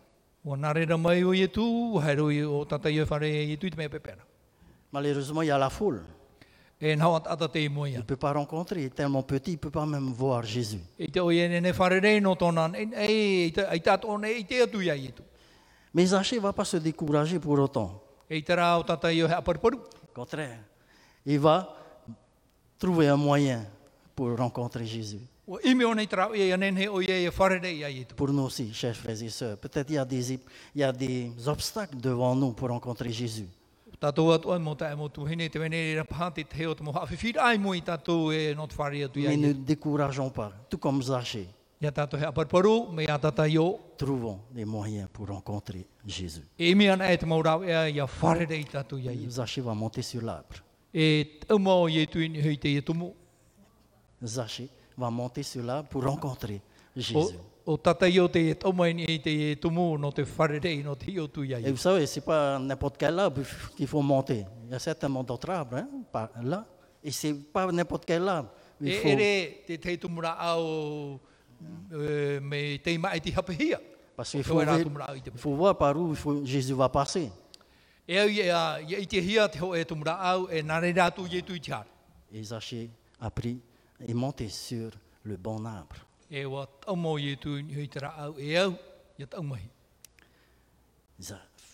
malheureusement, 4.91 5.41
il 5.41 5.47
y 5.47 5.51
a 5.51 5.57
la 5.57 5.69
foule. 5.69 6.03
Il 6.81 6.97
ne 6.97 8.01
peut 8.01 8.15
pas 8.15 8.31
rencontrer, 8.31 8.81
il 8.81 8.85
est 8.85 8.95
tellement 8.95 9.21
petit, 9.23 9.51
il 9.51 9.55
ne 9.55 9.59
peut 9.59 9.69
pas 9.69 9.85
même 9.85 10.13
voir 10.13 10.43
Jésus. 10.43 10.79
Mais 15.93 16.05
Zachée 16.05 16.35
ne 16.37 16.41
va 16.41 16.53
pas 16.53 16.63
se 16.63 16.77
décourager 16.77 17.37
pour 17.39 17.59
autant. 17.59 18.01
E 18.31 18.41
apariparu. 19.29 19.75
Au 19.75 20.13
contraire, 20.13 20.59
il 21.25 21.39
va 21.39 21.75
trouver 22.77 23.07
un 23.07 23.17
moyen 23.17 23.65
pour 24.15 24.37
rencontrer 24.37 24.85
Jésus. 24.85 25.19
Pour 28.15 28.29
nous 28.29 28.43
aussi, 28.43 28.73
chers 28.73 28.95
frères 28.95 29.21
et 29.21 29.29
sœurs, 29.29 29.57
peut-être 29.57 29.89
il 29.89 29.95
y, 29.95 29.97
a 29.97 30.05
des, 30.05 30.33
il 30.33 30.39
y 30.75 30.83
a 30.83 30.91
des 30.91 31.31
obstacles 31.47 31.97
devant 31.97 32.35
nous 32.35 32.51
pour 32.51 32.69
rencontrer 32.69 33.11
Jésus. 33.11 33.47
Mais 39.29 39.37
ne 39.37 39.53
décourageons 39.53 40.29
pas, 40.29 40.51
tout 40.69 40.77
comme 40.77 41.01
Zachée. 41.03 41.47
Trouvons 43.97 44.39
des 44.51 44.65
moyens 44.65 45.07
pour 45.11 45.27
rencontrer 45.27 45.85
Jésus. 46.05 46.43
Zachée 49.29 49.61
va 49.61 49.73
monter 49.73 50.01
sur 50.01 50.21
l'arbre. 50.21 50.55
Zachée 54.23 54.69
va 54.97 55.09
monter 55.09 55.43
sur 55.43 55.63
l'arbre 55.63 55.87
pour 55.89 56.03
rencontrer 56.03 56.61
Jésus. 56.95 57.35
O 57.69 57.75
e 57.75 57.77
te 57.77 59.67
no 59.69 60.11
te 60.11 60.23
no 60.83 60.95
te 60.95 61.41
Et 61.41 61.71
vous 61.71 61.77
savez, 61.77 62.07
ce 62.07 62.19
n'est 62.19 62.25
pas 62.25 62.57
n'importe 62.57 62.97
quel 62.97 63.19
arbre 63.19 63.43
qu'il 63.77 63.85
faut 63.85 64.01
monter. 64.01 64.43
Il 64.65 64.71
y 64.71 64.75
a 64.75 64.79
certainement 64.79 65.23
d'autres 65.23 65.51
arbres 65.51 65.77
hein, 65.77 65.87
par 66.11 66.29
là. 66.41 66.65
Et 67.03 67.11
ce 67.11 67.27
n'est 67.27 67.33
pas 67.35 67.71
n'importe 67.71 68.05
quel 68.05 68.27
arbre. 68.27 68.49
Il 68.81 68.91
faut, 68.93 69.09
ere 69.09 69.61
te 69.67 69.75
te 69.75 69.95
tumura 69.97 70.59
au 70.59 71.19
me 71.91 72.77
te 72.77 72.89
ima 72.89 73.19
te 73.19 73.29
hapehia. 73.37 73.79
parce 74.15 74.31
qu'il 74.31 74.43
faut, 74.43 74.61
il 74.61 75.55
voir 75.55 75.77
par 75.77 75.95
où 75.95 76.09
il 76.09 76.15
faut- 76.15 76.43
Jésus 76.43 76.73
va 76.73 76.89
passer. 76.89 77.29
Et 78.07 78.17
Zachée 82.43 82.89
a 83.21 83.29
pris 83.29 83.59
et 84.07 84.13
monté 84.15 84.49
sur 84.49 84.89
le 85.23 85.37
bon 85.37 85.63
arbre. 85.65 86.08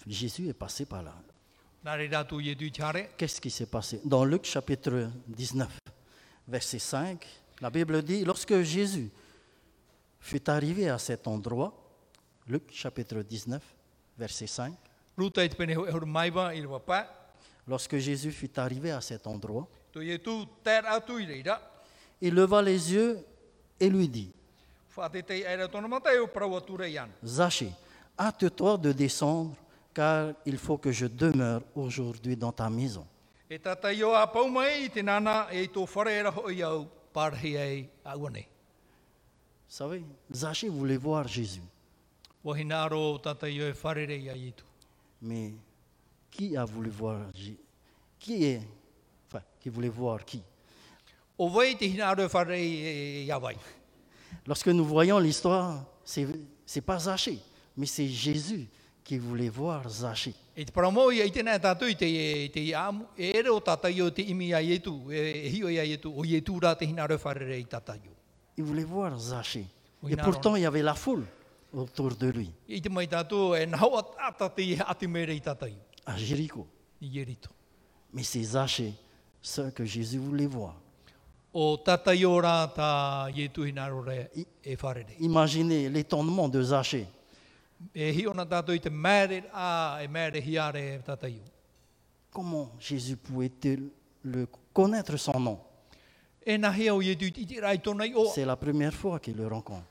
Jésus 0.08 0.48
est 0.48 0.54
passé 0.54 0.86
par 0.86 1.04
là. 1.04 1.14
Qu'est-ce 3.18 3.42
qui 3.42 3.52
s'est 3.52 3.66
passé? 3.66 4.02
Dans 4.04 4.26
Luc 4.26 4.46
chapitre 4.46 5.12
19, 5.28 5.78
verset 6.48 6.80
5, 6.80 7.28
la 7.62 7.70
Bible 7.70 8.02
dit, 8.02 8.24
lorsque 8.26 8.62
Jésus 8.62 9.12
fut 10.20 10.50
arrivé 10.50 10.90
à 10.90 10.98
cet 10.98 11.28
endroit, 11.28 11.74
Luc 12.48 12.72
chapitre 12.72 13.22
19, 13.22 13.62
verset 14.18 14.48
5, 14.48 14.74
Ruta 15.18 15.44
i 15.46 15.50
te 15.50 15.56
pene 15.56 15.78
ho 15.80 15.86
e 15.88 15.92
horo 15.94 16.06
maiwa 16.06 16.50
i 16.54 16.62
rewa 16.62 16.82
pā. 16.84 17.06
lorsque 17.68 17.98
Jésus 17.98 18.32
fut 18.32 18.60
arrivé 18.60 18.92
à 18.92 19.02
cet 19.02 19.28
endroit, 19.28 19.68
il 22.22 22.34
leva 22.34 22.62
les 22.62 22.94
yeux 22.94 23.26
et 23.80 23.90
lui 23.90 24.10
dit, 24.10 24.32
E. 24.98 25.22
Zachée, 27.24 27.72
hâte-toi 28.18 28.78
de 28.78 28.92
descendre, 28.94 29.56
car 29.94 30.34
il 30.46 30.58
faut 30.58 30.78
que 30.78 30.92
je 30.92 31.06
demeure 31.08 31.62
aujourd'hui 31.76 32.36
dans 32.38 32.52
ta 32.52 32.70
maison. 32.70 33.06
Vous 39.68 39.76
savez, 39.76 40.04
Zachée 40.32 40.70
voulait 40.70 40.98
voir 40.98 41.28
Jésus, 41.28 41.62
e 42.46 42.54
mais 45.22 45.54
qui 46.32 46.56
a 46.56 46.66
voulu 46.66 46.90
voir 46.90 47.20
Jésus 47.34 47.58
Qui 48.20 48.46
est 48.46 48.62
Enfin, 49.28 49.42
qui 49.60 49.70
voulait 49.70 49.90
voir 49.90 50.24
qui? 50.24 50.42
Lorsque 54.48 54.68
nous 54.68 54.86
voyons 54.86 55.20
l'histoire, 55.20 55.86
c'est 56.04 56.28
n'est 56.76 56.82
pas 56.82 57.00
Zachée, 57.00 57.40
mais 57.78 57.86
c'est 57.86 58.08
Jésus 58.08 58.68
qui 59.04 59.18
voulait 59.18 59.50
voir 59.50 59.88
Zachée. 59.88 60.34
E 60.58 60.62
e 60.62 60.64
e, 60.64 60.66
e 60.66 61.30
e 65.94 66.08
o. 66.08 66.24
Il 68.58 68.64
voulait 68.64 68.84
voir 68.84 69.18
Zachée. 69.20 69.66
Et 70.08 70.16
pourtant, 70.16 70.56
il 70.56 70.62
y 70.64 70.66
avait 70.66 70.82
la 70.82 70.96
foule 70.96 71.26
autour 71.74 72.16
de 72.16 72.28
lui, 72.30 72.52
à 76.06 76.18
Jéricho. 76.18 76.68
Mais 78.14 78.24
c'est 78.24 78.44
Zachée, 78.44 78.94
ce 79.42 79.70
que 79.72 79.84
Jésus 79.86 80.18
voulait 80.18 80.48
voir. 80.48 80.76
Imaginez 85.22 85.90
l'étonnement 85.90 86.50
de 86.50 86.62
Zachée. 86.62 87.08
E 87.96 88.00
e 88.00 88.12
e. 88.18 88.22
Comment 92.32 92.72
Jésus 92.80 93.16
pouvait-il 93.16 93.90
le 94.24 94.48
connaître 94.74 95.16
son 95.18 95.40
nom? 95.40 95.60
E. 98.26 98.32
C'est 98.34 98.46
la 98.46 98.56
première 98.58 98.94
fois 98.94 99.20
qu'il 99.20 99.38
le 99.38 99.48
rencontre. 99.48 99.86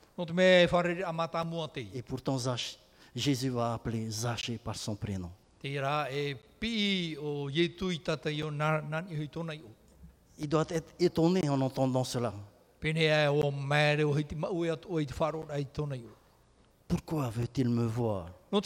E. 1.94 1.98
Et 1.98 2.02
pourtant, 2.02 2.36
Zach- 2.38 2.78
Jésus 3.16 3.48
va 3.50 3.72
appeler 3.74 4.10
Zachée 4.10 4.58
par 4.58 4.76
son 4.76 4.94
prénom. 4.96 5.30
Il 10.38 10.48
doit 10.48 10.66
être 10.68 10.92
étonné 10.98 11.48
en 11.48 11.60
entendant 11.60 12.04
cela. 12.04 12.32
E 12.82 12.88
e. 12.88 13.30
Pourquoi 16.86 17.30
veut-il 17.30 17.68
me 17.68 17.86
voir? 17.86 18.26
E. 18.52 18.60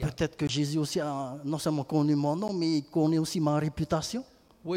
Peut-être 0.00 0.36
que 0.36 0.48
Jésus 0.48 0.78
aussi 0.78 1.00
a 1.00 1.36
non 1.44 1.58
seulement 1.58 1.84
connu 1.84 2.16
mon 2.16 2.36
nom, 2.36 2.52
mais 2.52 2.78
il 2.78 2.84
connaît 2.84 3.18
aussi 3.18 3.40
ma 3.40 3.58
réputation. 3.58 4.24
Ro. 4.64 4.76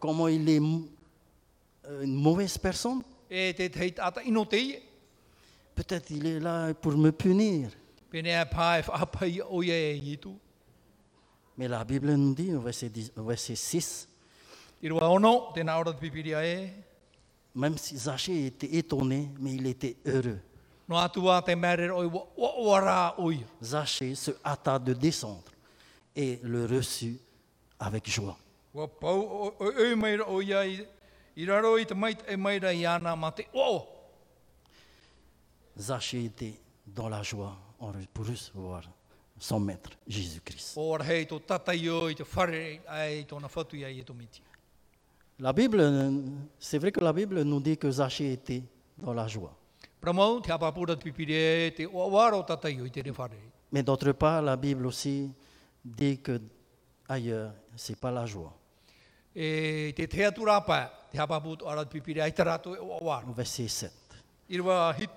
Comment 0.00 0.28
il 0.28 0.48
est 0.48 0.60
euh, 0.60 2.02
une 2.02 2.16
mauvaise 2.16 2.58
personne? 2.58 3.02
E. 3.30 3.52
Peut-être 5.74 6.10
il 6.10 6.26
est 6.26 6.40
là 6.40 6.74
pour 6.74 6.96
me 6.96 7.12
punir. 7.12 7.70
Mais 11.56 11.68
la 11.68 11.84
Bible 11.84 12.14
nous 12.14 12.34
dit 12.34 12.54
au 12.54 12.60
verset, 12.60 12.88
10 12.88 13.12
au 13.16 13.24
verset 13.24 13.56
6, 13.56 14.08
I 14.82 14.90
rua 14.90 15.06
ono, 15.14 15.52
tēnā 15.54 15.76
ora 15.78 15.92
te 15.94 16.00
pipiria 16.00 16.40
e. 16.42 16.68
même 17.54 17.76
si 17.78 17.96
Zachée 17.96 18.46
était 18.46 18.74
étonné, 18.76 19.30
mais 19.38 19.54
il 19.54 19.66
était 19.66 19.96
heureux. 20.06 20.40
Zachée 23.62 24.14
se 24.14 24.30
hâta 24.44 24.78
de 24.78 24.92
descendre 24.92 25.52
et 26.16 26.40
le 26.42 26.66
reçut 26.66 27.18
avec 27.78 28.10
joie. 28.10 28.36
E. 28.74 28.88
Zachée 35.78 36.24
était 36.24 36.54
dans 36.86 37.08
la 37.08 37.22
joie 37.22 37.56
pour 38.12 38.26
recevoir 38.26 38.82
son 39.42 39.58
maître, 39.58 39.90
Jésus-Christ. 40.06 40.78
La 45.40 45.52
Bible, 45.52 46.12
c'est 46.60 46.78
vrai 46.78 46.92
que 46.92 47.00
la 47.00 47.12
Bible 47.12 47.42
nous 47.42 47.58
dit 47.60 47.76
que 47.76 47.90
Zachée 47.90 48.32
était 48.34 48.62
dans 48.96 49.12
la 49.12 49.26
joie. 49.26 49.52
Mais 53.72 53.82
d'autre 53.82 54.12
part, 54.12 54.42
la 54.42 54.56
Bible 54.56 54.86
aussi 54.86 55.32
dit 55.84 56.18
que 56.20 56.40
ailleurs, 57.08 57.52
c'est 57.74 57.98
pas 57.98 58.12
la 58.12 58.24
joie. 58.24 58.56
E 59.34 59.92
e 59.96 60.06
verset 63.34 63.68
7. 63.68 63.92
I 64.50 64.58
rua 64.58 64.94
hitu. 64.96 65.10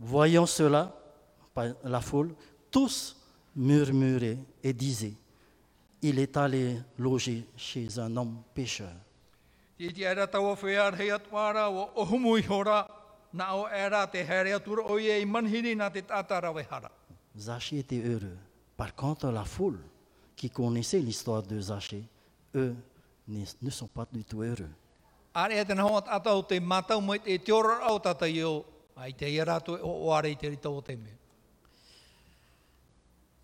Voyant 0.00 0.46
cela, 0.46 0.90
la 1.84 2.00
foule, 2.00 2.34
tous 2.70 3.19
murmuraient 3.56 4.38
et 4.62 4.72
disaient, 4.72 5.14
il 6.02 6.18
est 6.18 6.36
allé 6.36 6.78
loger 6.98 7.44
chez 7.56 7.98
un 7.98 8.16
homme 8.16 8.42
pécheur. 8.54 8.92
Zachée 17.38 17.78
était 17.78 18.02
heureux. 18.02 18.36
Par 18.76 18.94
contre, 18.94 19.30
la 19.30 19.44
foule 19.44 19.78
qui 20.36 20.50
connaissait 20.50 20.98
l'histoire 20.98 21.42
de 21.42 21.60
Zachée, 21.60 22.04
eux 22.54 22.74
ne 23.28 23.70
sont 23.70 23.86
pas 23.88 24.06
du 24.10 24.24
tout 24.24 24.42
heureux. 24.42 24.70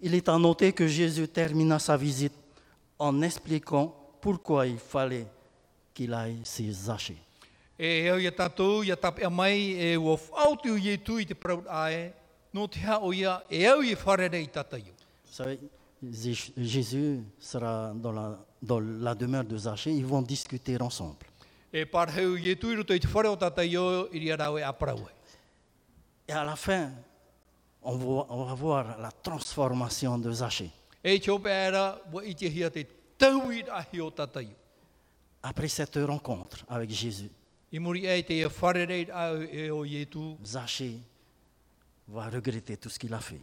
Il 0.00 0.14
est 0.14 0.28
à 0.28 0.38
noter 0.38 0.72
que 0.72 0.86
Jésus 0.86 1.26
termina 1.28 1.78
sa 1.78 1.96
visite 1.96 2.34
en 2.98 3.22
expliquant 3.22 3.94
pourquoi 4.20 4.66
il 4.66 4.78
fallait 4.78 5.26
qu'il 5.94 6.12
aille 6.12 6.40
chez 6.44 6.70
Zachée. 6.70 7.16
E 7.78 8.06
eo 8.08 8.16
ia 8.16 8.30
tātou, 8.32 8.82
ia 8.84 8.96
tape 8.96 9.20
a 9.24 9.28
mai, 9.28 9.74
e 9.76 9.96
ua 10.00 10.14
whautu 10.16 10.78
i 10.80 10.88
e 10.94 10.96
tu 10.96 11.18
i 11.20 11.26
te 11.28 11.34
praut 11.36 11.66
ae, 11.68 12.06
no 12.52 12.64
te 12.72 12.80
hao 12.80 13.12
ia, 13.12 13.42
e 13.50 13.60
eo 13.68 13.82
i 13.84 13.92
wharere 13.94 14.40
i 14.40 14.48
tata 14.48 14.78
i 14.78 14.86
o. 14.88 14.94
Vous 15.26 15.34
savez, 15.36 15.58
Zé- 16.02 16.52
Jésus 16.56 17.20
sera 17.38 17.92
dans 17.94 18.12
la, 18.12 18.38
dans 18.62 18.80
la 18.80 19.14
demeure 19.14 19.44
de 19.44 19.58
Zachée, 19.58 19.92
ils 19.92 20.06
vont 20.06 20.22
discuter 20.22 20.80
ensemble. 20.80 21.26
E 21.70 21.84
parheu 21.84 22.38
i 22.38 22.48
e 22.48 22.56
tu 22.56 22.70
i 22.72 22.76
roto 22.76 22.94
i 22.94 22.98
te 23.00 23.08
whare 23.12 23.28
o 23.28 23.36
tata 23.36 23.62
i 23.62 23.76
ria 24.12 24.36
rau 24.36 24.56
e 24.56 24.62
aparau 24.62 24.96
e. 25.00 25.12
Et 26.28 26.32
à 26.32 26.44
la 26.44 26.56
fin, 26.56 26.90
on 27.86 27.96
va, 27.96 28.26
on 28.30 28.44
va 28.44 28.54
voir 28.54 28.98
la 29.00 29.10
transformation 29.12 30.18
de 30.18 30.32
Zachée. 30.32 30.70
Après 35.42 35.68
cette 35.68 35.96
rencontre 35.96 36.64
avec 36.68 36.90
Jésus, 36.90 37.30
e 37.72 37.78
Zachée 40.44 40.98
va 42.08 42.28
regretter 42.28 42.76
tout 42.76 42.88
ce 42.88 42.98
qu'il 42.98 43.14
a 43.14 43.20
fait. 43.20 43.40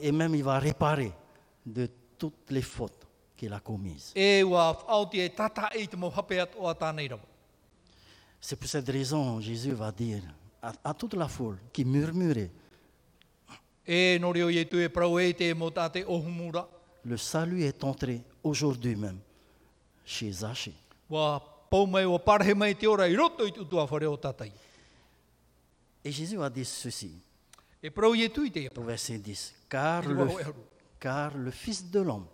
Et 0.00 0.12
même 0.12 0.34
il 0.34 0.42
va 0.42 0.58
réparer 0.58 1.12
de 1.64 1.88
toutes 2.18 2.50
les 2.50 2.62
fautes 2.62 3.06
qu'il 3.36 3.52
a 3.52 3.60
commises. 3.60 4.14
E. 4.16 4.42
C'est 8.40 8.56
pour 8.56 8.68
cette 8.68 8.88
raison 8.88 9.40
Jésus 9.40 9.72
va 9.72 9.92
dire 9.92 10.22
à, 10.62 10.72
à 10.84 10.94
toute 10.94 11.14
la 11.14 11.28
foule 11.28 11.58
qui 11.72 11.84
murmurait, 11.84 12.50
E 13.88 14.16
e 14.16 14.18
le 17.04 17.16
salut 17.16 17.62
est 17.64 17.82
entré 17.82 18.22
aujourd'hui 18.44 18.94
même 18.94 19.18
chez 20.04 20.30
tatai. 24.20 24.52
Et 26.04 26.12
Jésus 26.12 26.40
a 26.40 26.48
dit 26.48 26.64
ceci. 26.64 27.20
E 27.82 27.90
au 28.76 28.82
verset 28.84 29.18
10, 29.18 29.54
car 29.68 30.06
le, 30.06 30.28
car 31.00 31.36
le 31.36 31.50
Fils 31.50 31.90
de 31.90 32.00
l'homme 32.00 32.26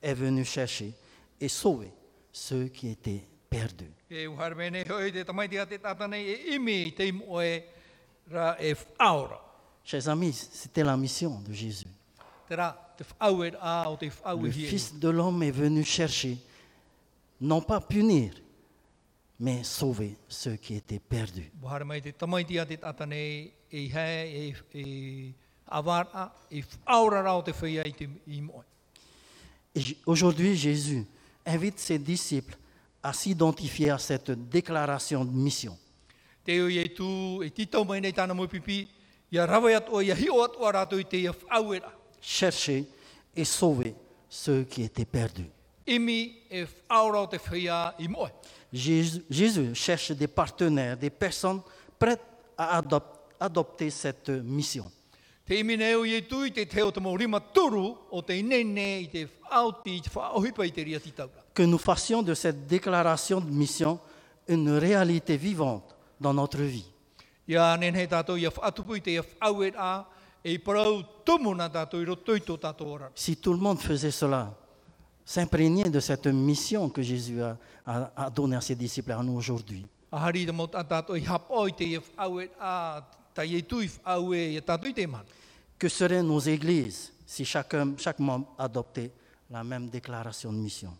est 0.00 0.14
venu 0.14 0.46
chercher 0.46 0.94
et 1.38 1.48
sauver 1.48 1.92
ceux 2.32 2.68
qui 2.68 2.88
étaient 2.88 3.22
E 4.10 4.28
e 8.50 8.68
e. 8.68 8.76
Chers 9.84 10.08
amis, 10.08 10.32
c'était 10.32 10.82
la 10.82 10.96
mission 10.96 11.40
de 11.40 11.52
Jésus. 11.52 11.86
Le. 12.50 12.56
Fils 14.50 14.98
de 14.98 15.08
l'homme 15.08 15.42
est 15.42 15.50
venu 15.50 15.84
chercher, 15.84 16.38
non 17.40 17.60
pas 17.60 17.80
punir, 17.80 18.32
mais 19.38 19.62
sauver 19.62 20.16
ceux 20.28 20.56
qui 20.56 20.74
étaient 20.74 20.98
perdus. 20.98 21.52
Aujourd'hui, 30.06 30.56
Jésus 30.56 31.06
invite 31.44 31.78
ses 31.78 31.98
disciples 31.98 32.56
à 33.06 33.12
s'identifier 33.12 33.90
à 33.90 33.98
cette 33.98 34.32
déclaration 34.48 35.24
de 35.24 35.30
mission. 35.30 35.78
E 36.46 36.88
tu, 36.88 37.42
e 37.42 37.50
titau 37.50 37.84
mai 37.84 38.00
nei 38.00 38.12
tāna 38.14 38.34
mo 38.34 38.46
pipi, 38.50 38.88
ia 39.30 39.46
rawa 39.46 39.76
atu 39.78 39.94
o 39.98 40.02
ia 40.02 40.14
hi 40.14 40.28
o 40.30 40.42
atu 40.42 40.66
a 40.66 40.72
rātou 40.74 40.98
i 40.98 41.04
te 41.04 41.18
ia 41.18 41.32
whau 41.32 41.72
ra. 41.74 41.92
Chercher 42.20 42.84
et 43.34 43.44
sauver 43.44 43.94
ceux 44.28 44.64
qui 44.64 44.82
étaient 44.82 45.04
perdus. 45.04 45.50
E. 45.88 46.66
Jésus, 48.72 49.22
Jésus 49.30 49.74
cherche 49.74 50.10
des 50.12 50.26
partenaires, 50.26 50.96
des 50.96 51.10
personnes 51.10 51.62
prêtes 51.98 52.22
à 52.58 52.80
adop- 52.80 53.20
adopter 53.38 53.90
cette 53.90 54.28
mission. 54.28 54.90
Te 55.46 55.54
imi 55.60 55.76
neo 55.76 56.04
i 56.04 56.22
tu 56.26 56.42
i 56.44 56.50
te 56.50 56.64
teo 56.66 56.90
te 56.90 57.00
rima 57.18 57.38
turu 57.38 57.96
o 58.10 58.22
te 58.22 58.34
inene 58.34 59.00
i 59.02 59.06
te 59.06 59.28
whaoti 59.46 59.96
i 59.96 60.00
te 60.02 60.10
whaohipa 60.12 60.66
i 60.66 60.72
te 60.72 60.82
ria 60.82 60.98
titaura. 60.98 61.44
Que 61.54 61.62
nous 61.62 61.78
fassions 61.78 62.22
de 62.22 62.34
cette 62.34 62.66
déclaration 62.66 63.40
de 63.40 63.50
mission 63.50 64.00
une 64.48 64.70
réalité 64.76 65.36
vivante 65.36 65.94
dans 66.20 66.34
notre 66.34 66.62
vie. 66.62 66.90
Ia 67.46 67.76
nen 67.78 67.94
he 67.94 68.08
tātou 68.10 68.36
ia 68.36 68.50
whaatupu 68.50 68.96
i 68.96 69.00
te 69.00 69.12
ia 69.14 69.22
whau 69.22 69.62
a, 69.78 70.04
e 70.42 70.50
i 70.50 70.58
parau 70.58 71.04
tumu 71.24 71.54
nā 71.54 71.70
tātou 71.70 72.02
i 72.02 72.08
roto 72.08 72.34
i 72.34 72.42
tō 72.42 72.58
tātou 72.58 72.96
ora. 72.98 73.10
Si 73.14 73.36
tout 73.36 73.52
le 73.52 73.60
monde 73.60 73.78
faisait 73.78 74.10
cela, 74.10 74.52
s'imprégner 75.24 75.84
de 75.84 76.00
cette 76.00 76.26
mission 76.26 76.88
que 76.88 77.02
Jésus 77.02 77.40
a, 77.40 77.56
a, 77.86 78.10
a 78.16 78.30
donnée 78.30 78.56
à 78.56 78.60
ses 78.60 78.74
disciples 78.74 79.12
à 79.12 79.22
nous 79.22 79.36
aujourd'hui, 79.36 79.86
te 80.10 80.82
tātou 80.88 81.14
i 81.14 81.22
i 81.22 81.72
te 81.72 81.84
ia 81.84 82.00
a, 82.58 83.02
e 83.44 83.62
que 85.78 85.88
seraient 85.88 86.22
nos 86.22 86.40
églises 86.40 87.12
si 87.26 87.44
chacun, 87.44 87.94
chaque 87.98 88.20
membre 88.20 88.46
adoptait 88.56 89.10
la 89.50 89.62
même 89.64 89.88
déclaration 89.88 90.52
de 90.52 90.58
mission? 90.58 90.92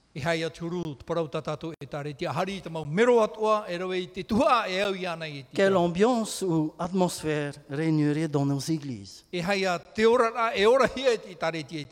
Quelle 5.55 5.77
ambiance 5.77 6.43
ou 6.43 6.75
atmosphère 6.79 7.55
régnerait 7.71 8.29
dans 8.29 8.45
nos 8.47 8.59
églises? 8.61 9.25
E 9.33 9.41
e. 9.41 9.79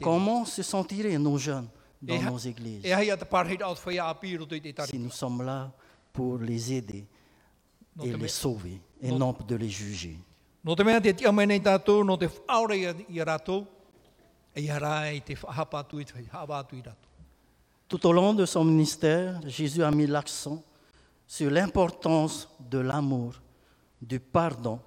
Comment 0.03 0.45
se 0.45 0.63
sentiraient 0.63 1.19
nos 1.19 1.39
jeunes 1.39 1.69
dans 2.03 2.23
nos 2.23 2.39
églises? 2.39 2.83
Si 4.87 4.99
nous 4.99 5.11
sommes 5.11 5.43
là 5.43 5.73
pour 6.13 6.39
les 6.39 6.73
aider 6.73 7.07
et 8.03 8.13
les 8.13 8.29
sauver 8.29 8.81
et 9.01 9.11
non 9.11 9.35
de 9.47 9.55
les 9.57 9.69
juger 9.69 10.19
Te 10.65 10.71
no 10.71 11.01
te 11.01 11.13
te 11.13 11.23
te. 16.83 16.91
Tout 17.87 18.07
au 18.07 18.13
long 18.13 18.33
de 18.33 18.47
son 18.47 18.65
ministère, 18.65 19.41
Jésus 19.47 19.85
a 19.85 19.91
mis 19.91 20.07
l'accent 20.07 20.63
sur 21.27 21.51
l'importance 21.51 22.49
de 22.59 22.79
l'amour, 22.79 23.35
du 24.01 24.19
pardon 24.19 24.81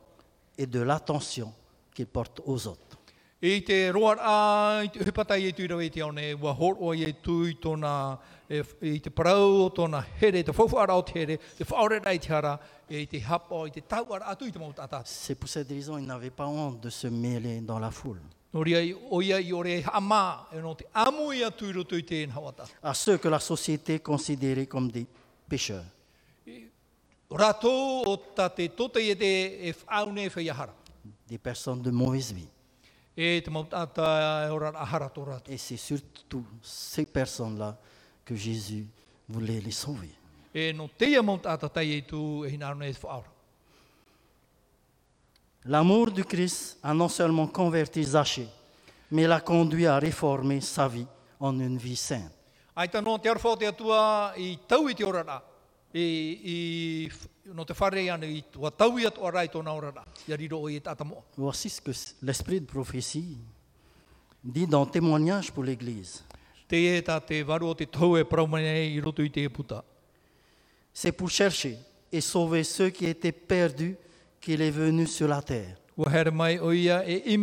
et 0.58 0.66
de 0.66 0.80
l'attention 0.80 1.54
qu'il 1.94 2.08
porte 2.08 2.42
aux 2.46 2.68
autres. 2.68 2.98
I 3.40 3.62
te 3.62 3.92
roa 3.94 4.16
a, 4.18 4.84
i 4.84 4.90
te 4.90 4.98
uhipatai 4.98 5.52
tui 5.54 5.68
rau 5.70 5.84
te 5.94 6.02
aone, 6.02 6.34
wa 6.42 6.56
hor 6.58 6.82
o 6.82 6.96
tui 7.22 7.54
tōna, 7.62 8.18
i 8.50 9.00
te 9.04 9.10
parau 9.10 9.66
o 9.66 9.70
tōna 9.70 10.04
here, 10.22 10.44
te 10.44 10.52
whauwhara 10.52 10.96
o 10.96 11.04
te 11.04 11.20
here, 11.20 11.38
te 11.58 11.66
whaore 11.68 12.00
rai 12.04 12.18
te 12.20 12.32
hara, 12.32 12.58
i 12.90 13.06
te 13.06 13.20
hapa, 13.20 13.66
i 13.68 13.72
te 13.72 13.82
tauara 13.82 14.30
atu 14.32 14.48
i 14.48 14.52
te 14.52 14.60
mau 14.60 14.72
tātātu. 14.72 15.10
C'est 15.10 15.36
pour 15.36 15.50
cette 15.50 15.70
raison 15.70 15.98
qu'il 15.98 16.08
n'avait 16.08 16.30
pas 16.30 16.48
honte 16.48 16.80
de 16.80 16.90
se 16.90 17.08
mêler 17.08 17.60
dans 17.62 17.80
la 17.80 17.92
foule. 17.92 18.22
À 22.84 22.94
ceux 22.94 23.18
que 23.18 23.28
la 23.28 23.40
société 23.40 24.00
considérait 24.00 24.66
comme 24.66 24.90
des 24.90 25.06
pécheurs. 25.50 25.84
E 26.48 26.52
des 31.30 31.38
personnes 31.38 31.82
de 31.82 31.92
mauvaise 31.92 32.32
vie. 32.32 32.48
E 33.18 33.42
e. 33.42 33.44
Et 35.50 35.58
c'est 35.58 35.78
surtout 35.78 36.46
ces 36.62 37.06
personnes-là 37.06 37.78
que 38.28 38.36
Jésus 38.36 38.86
voulait 39.30 39.62
les 39.62 39.72
sauver. 39.72 40.10
E 40.54 40.60
e 40.60 40.74
e. 40.74 40.90
L'amour 45.66 46.12
du 46.12 46.24
Christ 46.24 46.78
a 46.84 46.94
non 46.94 47.10
seulement 47.10 47.48
converti 47.48 48.04
Zachée, 48.04 48.48
mais 49.12 49.28
l'a 49.28 49.40
conduit 49.40 49.86
à 49.86 50.00
réformer 50.00 50.62
sa 50.62 50.88
vie 50.88 51.06
en 51.40 51.60
une 51.60 51.78
vie 51.78 51.96
sainte. 51.96 52.32
Ai 52.78 52.90
tano 52.90 53.18
te 53.18 53.28
arwhao 53.28 53.58
te 53.58 53.66
atua 53.66 54.34
i 54.38 54.60
tau 54.68 54.88
i 54.88 54.94
te 54.94 55.04
orara. 55.04 55.42
I, 55.98 56.04
i, 56.54 57.10
no 57.56 57.66
te 57.66 57.74
whare 57.74 58.04
ana 58.14 58.28
i 58.30 58.44
tua 58.54 58.70
tau 58.70 59.00
i 59.02 59.06
atua 59.08 59.32
rai 59.32 59.48
tōna 59.50 59.74
orara. 59.74 60.04
Ia 60.28 60.38
riro 60.38 60.60
o 60.62 60.70
i 60.70 60.80
tata 60.80 61.04
moa. 61.04 61.24
Voici 61.36 61.70
ce 61.70 61.82
que 61.82 61.92
l'esprit 62.22 62.62
de 62.62 62.68
prophétie 62.68 63.40
dit 64.44 64.68
dans 64.68 64.86
Témoignage 64.86 65.52
pour 65.52 65.64
l'Église. 65.64 66.24
E 66.70 67.00
e 67.00 67.02
e. 67.02 67.04
C'est 70.94 71.12
pour 71.12 71.30
chercher 71.30 71.78
et 72.12 72.22
sauver 72.22 72.64
ceux 72.64 72.90
qui 72.90 73.06
étaient 73.06 73.32
perdus 73.32 73.96
qu'il 74.42 74.62
est 74.62 74.72
venu 74.72 75.06
sur 75.08 75.28
la 75.28 75.42
terre. 75.42 75.78
E 75.98 76.04
e 76.04 76.32
e 77.26 77.42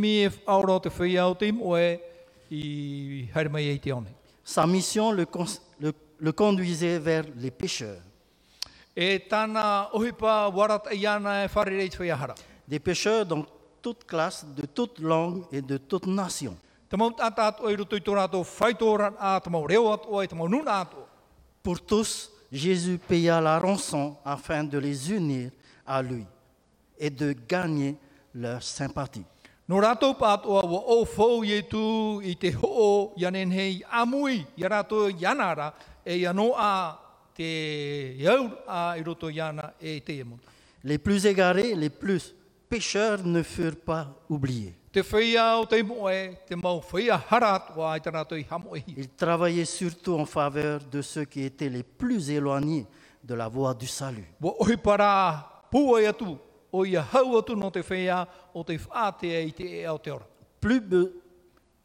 e. 3.81 4.05
Sa 4.47 4.67
mission 4.67 5.11
le, 5.13 5.25
cons- 5.25 5.61
le- 5.81 5.95
le 6.19 6.33
conduisait 6.33 6.99
vers 6.99 7.25
les 7.37 7.51
pécheurs, 7.51 8.03
E 8.97 9.17
e 9.17 10.13
whiahara. 11.99 12.35
des 12.69 12.79
pécheurs 12.79 13.25
dans 13.27 13.45
toute 13.83 14.05
classe, 14.07 14.45
de 14.55 14.67
toute 14.67 14.99
langue 15.01 15.45
et 15.51 15.61
de 15.63 15.77
toute 15.79 16.07
nation. 16.07 16.57
Pour 21.63 21.81
tous, 21.81 22.31
Jésus 22.53 22.99
paya 22.99 23.41
la 23.41 23.59
rançon 23.59 24.17
afin 24.25 24.63
de 24.65 24.79
les 24.79 25.11
unir 25.13 25.51
à 25.87 26.03
lui 26.03 26.25
et 26.99 27.11
de 27.11 27.35
gagner 27.49 27.97
leur 28.35 28.63
sympathie. 28.63 29.25
Les 40.85 40.99
plus 40.99 41.27
égarés, 41.27 41.75
les 41.75 41.91
plus 41.91 42.35
pécheurs 42.69 43.25
ne 43.25 43.43
furent 43.43 43.81
pas 43.81 44.07
oubliés. 44.29 44.75
Il 48.97 49.09
travaillait 49.11 49.65
surtout 49.65 50.15
en 50.15 50.27
faveur 50.27 50.81
de 50.91 51.03
ceux 51.03 51.25
qui 51.25 51.43
étaient 51.43 51.69
les 51.71 51.83
plus 51.83 52.31
éloignés 52.31 52.87
de 53.23 53.35
la 53.35 53.49
voie 53.49 53.75
du 53.75 53.87
salut. 53.87 54.27
Plus, 60.61 60.81
be- 60.81 61.13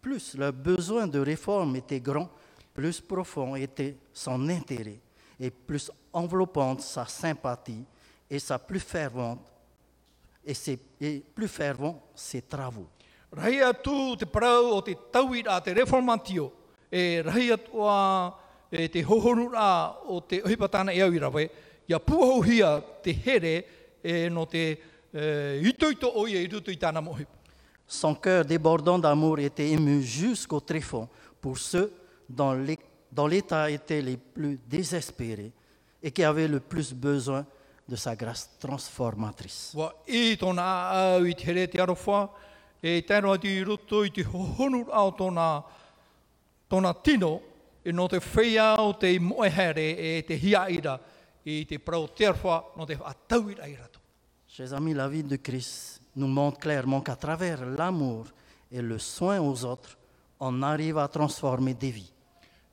plus 0.01 0.35
leur 0.37 0.53
besoin 0.53 1.07
de 1.07 1.19
réforme 1.19 1.75
était 1.77 1.99
grand, 1.99 2.29
plus 2.73 3.01
profond 3.01 3.55
était 3.55 3.97
son 4.13 4.47
intérêt 4.49 4.99
et 5.39 5.49
plus 5.51 5.91
enveloppante 6.13 6.81
sa 6.81 7.05
sympathie 7.05 7.83
et 8.29 8.39
sa 8.39 8.57
plus 8.59 8.79
fervente 8.79 9.45
et, 10.45 10.53
ses- 10.53 10.79
et 11.01 11.23
plus 11.35 11.47
fervent 11.47 12.01
ses 12.15 12.41
travaux. 12.41 12.87
Rahi 13.31 13.61
atu 13.61 14.15
te 14.17 14.25
parau 14.25 14.71
o 14.77 14.81
te 14.81 14.95
tauira 15.11 15.59
te 15.61 15.73
reformatio, 15.73 16.51
e 16.91 17.21
rahi 17.21 17.51
atua 17.51 18.33
e 18.71 18.87
te 18.89 19.03
hohorura 19.03 20.01
o 20.09 20.19
te 20.21 20.41
ohipatana 20.43 20.93
e 20.93 21.01
au 21.01 21.13
i 21.13 21.19
rawe, 21.19 21.49
ia 21.87 21.99
puhohia 21.99 22.81
te 23.03 23.13
here 23.13 23.65
e 24.03 24.29
no 24.29 24.45
te 24.45 24.77
e, 25.13 25.61
itoito 25.61 26.09
o 26.15 26.27
ia 26.27 26.41
i 26.41 26.47
rutu 26.47 26.71
i 26.71 26.77
tāna 26.77 27.01
mohipa. 27.01 27.37
Son 27.87 28.13
cœur 28.15 28.45
débordant 28.45 28.99
d'amour 28.99 29.39
était 29.39 29.69
ému 29.69 30.01
jusqu'au 30.01 30.59
tréfonds 30.59 31.07
pour 31.41 31.57
ceux 31.57 31.91
dont 32.27 32.53
l'é- 32.53 32.77
dont 33.11 33.25
l'état 33.27 33.69
était 33.71 34.01
les 34.01 34.17
plus 34.17 34.59
désespérés 34.67 35.51
et 36.01 36.11
qui 36.11 36.23
avaient 36.23 36.47
le 36.47 36.59
plus 36.59 36.93
besoin 36.93 37.45
de 37.87 37.95
sa 37.95 38.15
grâce 38.15 38.49
transformatrice. 38.59 39.73
Wa 39.75 39.93
i 40.07 40.35
tōna 40.37 41.17
au 41.17 41.25
i 41.25 41.33
te 41.33 41.49
here 41.49 41.67
te 41.67 41.79
arowha, 41.81 42.29
e 42.81 43.03
atu 43.07 43.47
i 43.47 43.63
rutu 43.63 44.03
i 44.05 44.11
te 44.11 44.23
hohorura 44.23 45.03
o 45.03 45.11
tōna, 45.11 45.63
tōna 46.69 46.93
tino, 47.03 47.41
e 47.83 47.91
no 47.91 48.07
te 48.07 48.19
whia 48.19 48.75
o 48.81 48.93
te 48.95 49.19
moehere 49.19 49.95
e 49.97 50.23
te 50.23 50.35
hiaira 50.35 50.99
i 51.45 51.65
te 51.65 51.79
no 51.85 52.85
te 52.85 52.97
atauira 53.03 53.67
i 53.67 53.75
rato. 53.75 53.99
Chers 54.47 54.73
amis, 54.73 54.95
la 54.95 55.07
vie 55.07 55.23
de 55.23 55.37
Christ 55.37 56.01
nous 56.15 56.27
montre 56.27 56.59
clairement 56.59 57.01
qu'à 57.01 57.15
travers 57.15 57.65
l'amour 57.65 58.25
et 58.71 58.81
le 58.81 58.97
soin 58.97 59.39
aux 59.39 59.63
autres, 59.63 59.97
on 60.39 60.61
arrive 60.63 60.97
à 60.97 61.07
transformer 61.07 61.73
des 61.73 61.91
vies. 61.91 62.13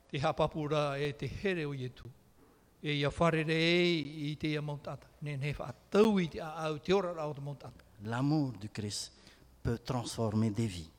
te 0.09 0.19
hapapura 0.25 0.99
e 0.99 1.13
te 1.17 1.27
here 1.27 1.65
o 1.65 1.75
ietu. 1.75 2.11
E 2.81 2.93
ia 2.93 3.11
wharere 3.11 3.53
e 3.53 4.31
i 4.31 4.37
te 4.37 4.49
ia 4.49 4.63
mautata. 4.63 5.09
Nen 5.21 5.43
he 5.43 5.53
whaatau 5.53 6.21
i 6.21 6.29
te 6.29 6.41
au 6.41 6.79
te 6.79 6.93
ora 6.95 7.13
rao 7.13 7.35
te 7.35 7.41
mautata. 7.41 7.85
L'amour 8.05 8.53
du 8.59 8.69
Christ 8.71 9.13
peut 9.67 9.79
transformer 9.79 10.51
des 10.51 10.67
vies. 10.67 10.91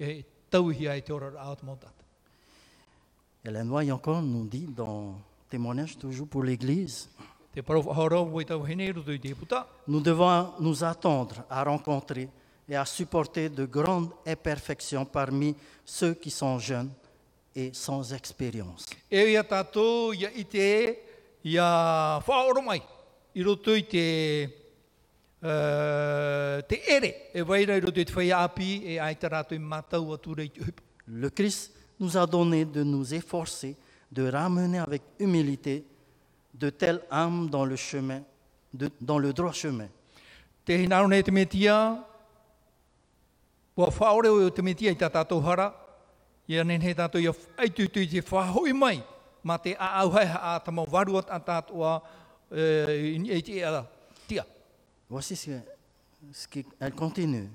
He. 0.00 0.24
E 0.50 1.02
te 1.02 1.12
ora. 1.12 1.56
Hélène 3.44 3.70
White 3.70 3.92
encore 3.92 4.22
nous 4.22 4.46
dit 4.46 4.66
dans 4.66 5.20
témoignage 5.50 5.98
toujours 5.98 6.26
pour 6.26 6.42
l'Église, 6.42 7.10
Te 7.54 7.60
tau 7.60 7.82
nous 9.86 10.00
devons 10.00 10.52
nous 10.60 10.84
attendre 10.84 11.44
à 11.50 11.64
rencontrer 11.64 12.28
et 12.68 12.76
à 12.76 12.84
supporter 12.84 13.48
de 13.48 13.66
grandes 13.66 14.10
imperfections 14.26 15.04
parmi 15.04 15.54
ceux 15.84 16.14
qui 16.14 16.30
sont 16.30 16.58
jeunes 16.58 16.90
et 17.54 17.72
sans 17.74 18.12
expérience. 18.12 18.86
E 19.10 19.32
ia 19.32 19.44
ia 20.14 20.30
e, 20.54 20.98
ia. 21.44 22.22
Le 31.06 31.28
Christ 31.30 31.72
nous 32.00 32.16
a 32.16 32.26
donné 32.26 32.64
de 32.64 32.82
nous 32.82 33.14
efforcer 33.14 33.76
de 34.10 34.28
ramener 34.30 34.78
avec 34.78 35.02
humilité 35.18 35.84
de 36.54 36.70
telles 36.70 37.00
âmes 37.10 37.48
dans 37.50 37.64
le 37.64 37.76
chemin, 37.76 38.22
de- 38.74 38.90
dans 39.00 39.18
le 39.18 39.32
droit 39.32 39.52
chemin. 39.52 39.88
E, 52.50 53.42
tia. 54.26 54.46
Voici 55.08 55.36
ce 55.36 55.50
ce 56.32 56.46
qu'elle 56.48 56.94
continue. 56.94 57.48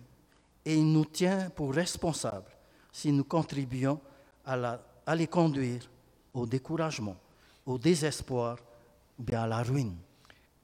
Et 0.65 0.75
il 0.75 0.91
nous 0.91 1.05
tient 1.05 1.49
pour 1.49 1.73
responsables 1.73 2.51
si 2.91 3.11
nous 3.11 3.25
contribuons 3.25 3.99
à, 4.45 4.55
la- 4.55 4.81
à 5.05 5.15
les 5.15 5.27
conduire 5.27 5.81
au 6.33 6.45
découragement, 6.45 7.17
au 7.65 7.77
désespoir 7.77 8.57
ou 9.19 9.23
bien 9.23 9.43
à 9.43 9.47
la 9.47 9.61
ruine. 9.63 9.97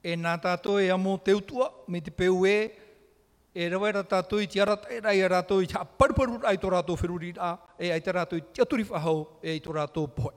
E 0.01 0.15
nā 0.15 0.37
tātou 0.39 0.79
e 0.79 0.87
amo 0.89 1.17
te 1.19 1.33
utua, 1.35 1.65
me 1.91 1.99
te 1.99 2.09
peu 2.09 2.45
e, 2.47 2.71
e 3.51 3.65
rawa 3.67 3.89
ra 3.91 4.03
tātou 4.07 4.39
i 4.39 4.47
te 4.47 4.61
arata 4.63 4.87
e 4.95 5.01
rai 5.03 5.19
a 5.21 5.27
rātou 5.27 5.59
i 5.59 5.67
te 5.67 5.75
paruparu 5.75 6.37
ai 6.47 6.55
tō 6.55 6.69
rātou 6.71 6.95
whiruri 6.95 7.33
rā, 7.35 7.49
e 7.77 7.91
ai 7.91 7.99
te 7.99 8.13
rātou 8.15 8.39
i 8.39 8.45
te 8.47 8.63
aturi 8.63 8.85
whahau, 8.87 9.25
e 9.43 9.57
i 9.57 9.59
tō 9.59 9.75
rātou 9.75 10.07
pohoi. 10.07 10.31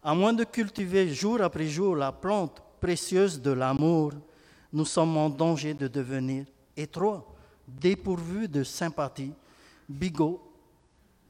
À 0.00 0.14
moins 0.14 0.32
de 0.32 0.44
cultiver 0.44 1.08
jour 1.12 1.42
après 1.42 1.66
jour 1.66 1.96
la 1.96 2.12
plante 2.12 2.62
précieuse 2.80 3.40
de 3.40 3.50
l'amour, 3.50 4.12
nous 4.72 4.84
sommes 4.84 5.16
en 5.16 5.28
danger 5.28 5.74
de 5.74 5.88
devenir 5.88 6.46
étroits, 6.76 7.26
dépourvus 7.66 8.48
de 8.48 8.64
sympathie, 8.64 9.32
bigots, 9.88 10.40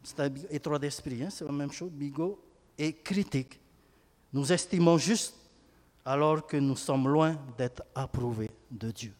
c'est-à-dire 0.02 0.46
étroits 0.50 0.78
d'esprit, 0.78 1.22
hein, 1.22 1.28
c'est 1.30 1.44
la 1.44 1.52
même 1.52 1.72
chose, 1.72 1.90
bigots, 1.90 2.40
et 2.78 2.92
critiques. 2.92 3.60
Nous 4.32 4.52
estimons 4.52 4.96
juste 4.96 5.34
alors 6.04 6.46
que 6.46 6.56
nous 6.56 6.76
sommes 6.76 7.08
loin 7.08 7.36
d'être 7.58 7.82
approuvés 7.94 8.50
de 8.70 8.90
Dieu. 8.90 9.12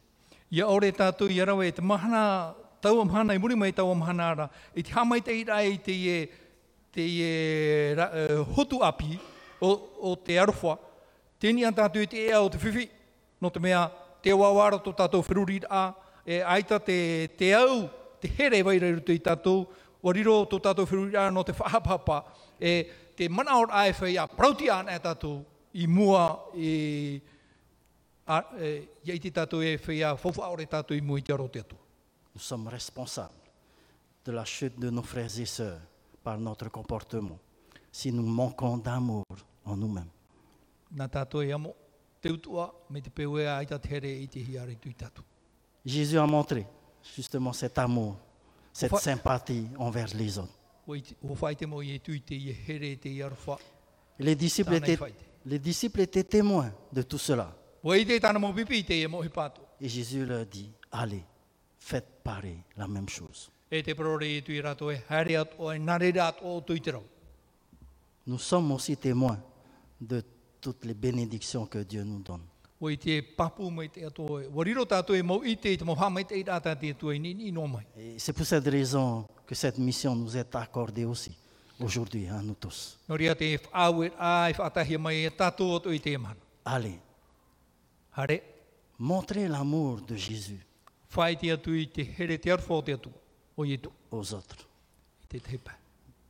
Tēni 11.41 11.65
an 11.67 11.77
tātou 11.77 12.05
i 12.05 12.09
te 12.11 12.27
ea 12.29 12.41
o 12.43 12.49
te 12.53 12.61
whiwhi, 12.61 12.89
no 13.41 13.51
te 13.51 13.63
mea 13.63 13.87
te 14.23 14.33
wawara 14.37 14.79
tō 14.79 14.93
tātou 14.97 15.25
whiruri 15.25 15.61
a, 15.71 15.91
e 16.25 16.41
aita 16.45 16.79
te, 16.85 17.29
te 17.39 17.53
au, 17.57 17.87
te 18.21 18.29
here 18.37 18.63
waira 18.67 18.91
i 18.91 18.99
rutu 18.99 19.17
i 19.17 19.23
wariro 20.03 20.45
tō 20.49 20.61
tātou 20.61 20.87
whiruri 20.89 21.17
a 21.17 21.31
no 21.31 21.43
te 21.43 21.53
whahapapa, 21.53 22.25
e 22.61 22.85
te 23.17 23.29
mana 23.29 23.59
or 23.59 23.69
ai 23.73 23.93
whai 23.93 24.17
a 24.17 24.27
prauti 24.27 24.71
an 24.71 24.89
e 24.89 24.99
tātou, 24.99 25.45
i 25.73 25.87
mua 25.87 26.25
i 26.55 27.21
a, 28.27 28.43
e, 28.59 28.89
i 29.05 29.19
te 29.19 29.31
tātou 29.31 29.63
e 29.63 29.77
whea 29.87 30.15
whawha 30.15 30.51
ore 30.53 30.67
tātou 30.67 30.97
i 30.97 31.01
mua 31.01 31.19
i 31.19 31.23
te 31.23 31.33
aro 31.33 31.49
te 31.49 31.61
atu. 31.61 31.77
Nous 32.35 32.43
sommes 32.43 32.69
responsables 32.69 33.51
de 34.25 34.33
la 34.33 34.45
chute 34.45 34.79
de 34.79 34.91
nos 34.91 35.03
frères 35.03 35.39
et 35.39 35.47
sœurs 35.47 35.81
par 36.23 36.39
notre 36.39 36.71
comportement, 36.71 37.39
si 37.91 38.13
nous 38.13 38.23
manquons 38.23 38.77
d'amour 38.77 39.25
en 39.65 39.77
nous-mêmes. 39.77 40.20
Jésus 45.85 46.19
a 46.19 46.27
montré 46.27 46.67
justement 47.17 47.53
cet 47.53 47.79
amour, 47.79 48.17
cette 48.73 48.97
sympathie 48.97 49.67
envers 49.79 50.09
les 50.15 50.39
autres. 50.39 50.53
E 50.89 50.99
e 50.99 51.03
Les 54.19 54.35
disciples, 54.37 54.75
étaient, 54.75 54.99
whai 55.01 55.13
te. 55.13 55.23
les 55.47 55.59
disciples 55.59 56.01
étaient 56.01 56.25
témoins 56.25 56.73
de 56.93 57.03
tout 57.03 57.19
cela. 57.19 57.55
E. 57.85 57.89
Et 59.81 59.89
Jésus 59.89 60.27
leur 60.27 60.45
dit, 60.45 60.71
allez, 60.93 61.25
faites 61.79 62.21
pareil, 62.23 62.63
la 62.77 62.87
même 62.87 63.09
chose. 63.09 63.51
E 63.73 63.77
e 63.77 63.83
e. 66.93 67.01
Nous 68.27 68.39
sommes 68.39 68.71
aussi 68.73 68.97
témoins 68.97 69.39
de 70.01 70.23
toutes 70.61 70.85
les 70.85 70.95
bénédictions 70.95 71.67
que 71.67 71.79
Dieu 71.79 72.03
nous 72.05 72.21
donne. 72.21 72.43
Et 72.83 72.99
c'est 78.19 78.33
pour 78.33 78.47
cette 78.47 78.67
raison 78.69 79.27
que 79.47 79.55
cette 79.55 79.79
mission 79.79 80.17
nous 80.17 80.35
est 80.37 80.55
accordée 80.55 81.05
aussi, 81.05 81.37
aujourd'hui, 81.79 82.27
à 82.29 82.41
nous 82.41 82.55
tous. 82.55 82.99
E 83.09 83.13
e. 83.13 83.35
Allez, 86.65 86.99
Hare, 88.15 88.41
montrez 88.99 89.49
l'amour 89.49 90.01
de 90.03 90.17
Jésus 90.17 90.61
aux 94.11 94.35
autres. 94.35 94.69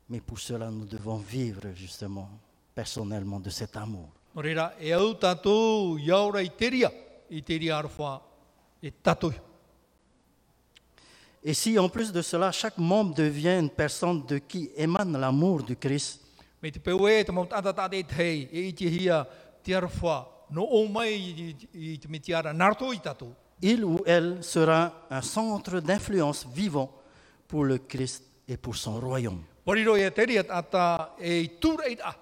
Mais 0.09 0.21
pour 0.21 0.39
cela, 0.41 0.71
nous 0.71 0.85
devons 0.87 1.17
vivre 1.19 1.73
justement 1.75 2.29
personnellement 2.75 3.39
de 3.41 3.51
cet 3.51 3.77
amour. 3.77 4.09
No 4.35 4.43
reira, 4.43 4.75
e 4.79 4.93
au 4.93 5.15
tātou 5.15 5.99
i 5.99 6.51
te 6.57 6.71
ria, 6.71 6.91
i 7.31 7.43
te 7.43 7.59
ria 7.59 7.79
arwha 7.79 8.21
e 8.83 8.91
tātou. 8.91 9.33
Et 11.43 11.55
si 11.55 11.79
en 11.79 11.89
plus 11.89 12.13
de 12.13 12.23
cela, 12.23 12.53
chaque 12.53 12.79
membre 12.79 13.15
devient 13.15 13.59
une 13.59 13.71
personne 13.71 14.25
de 14.27 14.39
qui 14.39 14.71
émane 14.77 15.19
l'amour 15.19 15.63
du 15.63 15.77
Christ, 15.77 16.21
Me 16.63 16.71
te 16.71 16.79
peu 16.79 17.09
e, 17.09 17.25
te 17.25 17.33
mau 17.33 17.47
tata 17.47 17.73
tata 17.73 17.97
e 17.97 18.05
tei, 18.05 18.49
e 18.53 18.67
i 18.69 18.73
te 18.77 18.85
hia 18.85 19.25
te 19.65 19.73
arwha, 19.75 20.27
no 20.51 20.63
o 20.63 20.83
mai 20.93 21.15
i, 21.17 21.57
i 21.73 21.95
te 21.97 22.09
metiara, 22.09 22.53
narto 22.53 22.93
i 22.93 23.01
tātou. 23.01 23.33
il 23.63 23.85
ou 23.85 24.03
elle 24.07 24.43
sera 24.43 25.07
un 25.11 25.23
centre 25.23 25.81
d'influence 25.81 26.47
vivant 26.47 26.91
pour 27.47 27.65
le 27.65 27.79
Christ 27.79 28.25
et 28.49 28.57
pour 28.57 28.77
son 28.77 29.01
royaume. 29.01 29.43
Wariro 29.67 29.97
e 29.97 30.11
te 30.11 30.25
ria 30.25 30.45
tata 30.45 31.15
e 31.19 31.41
i 31.41 31.49
tūra 31.61 31.89
i 31.89 31.97
a, 32.03 32.15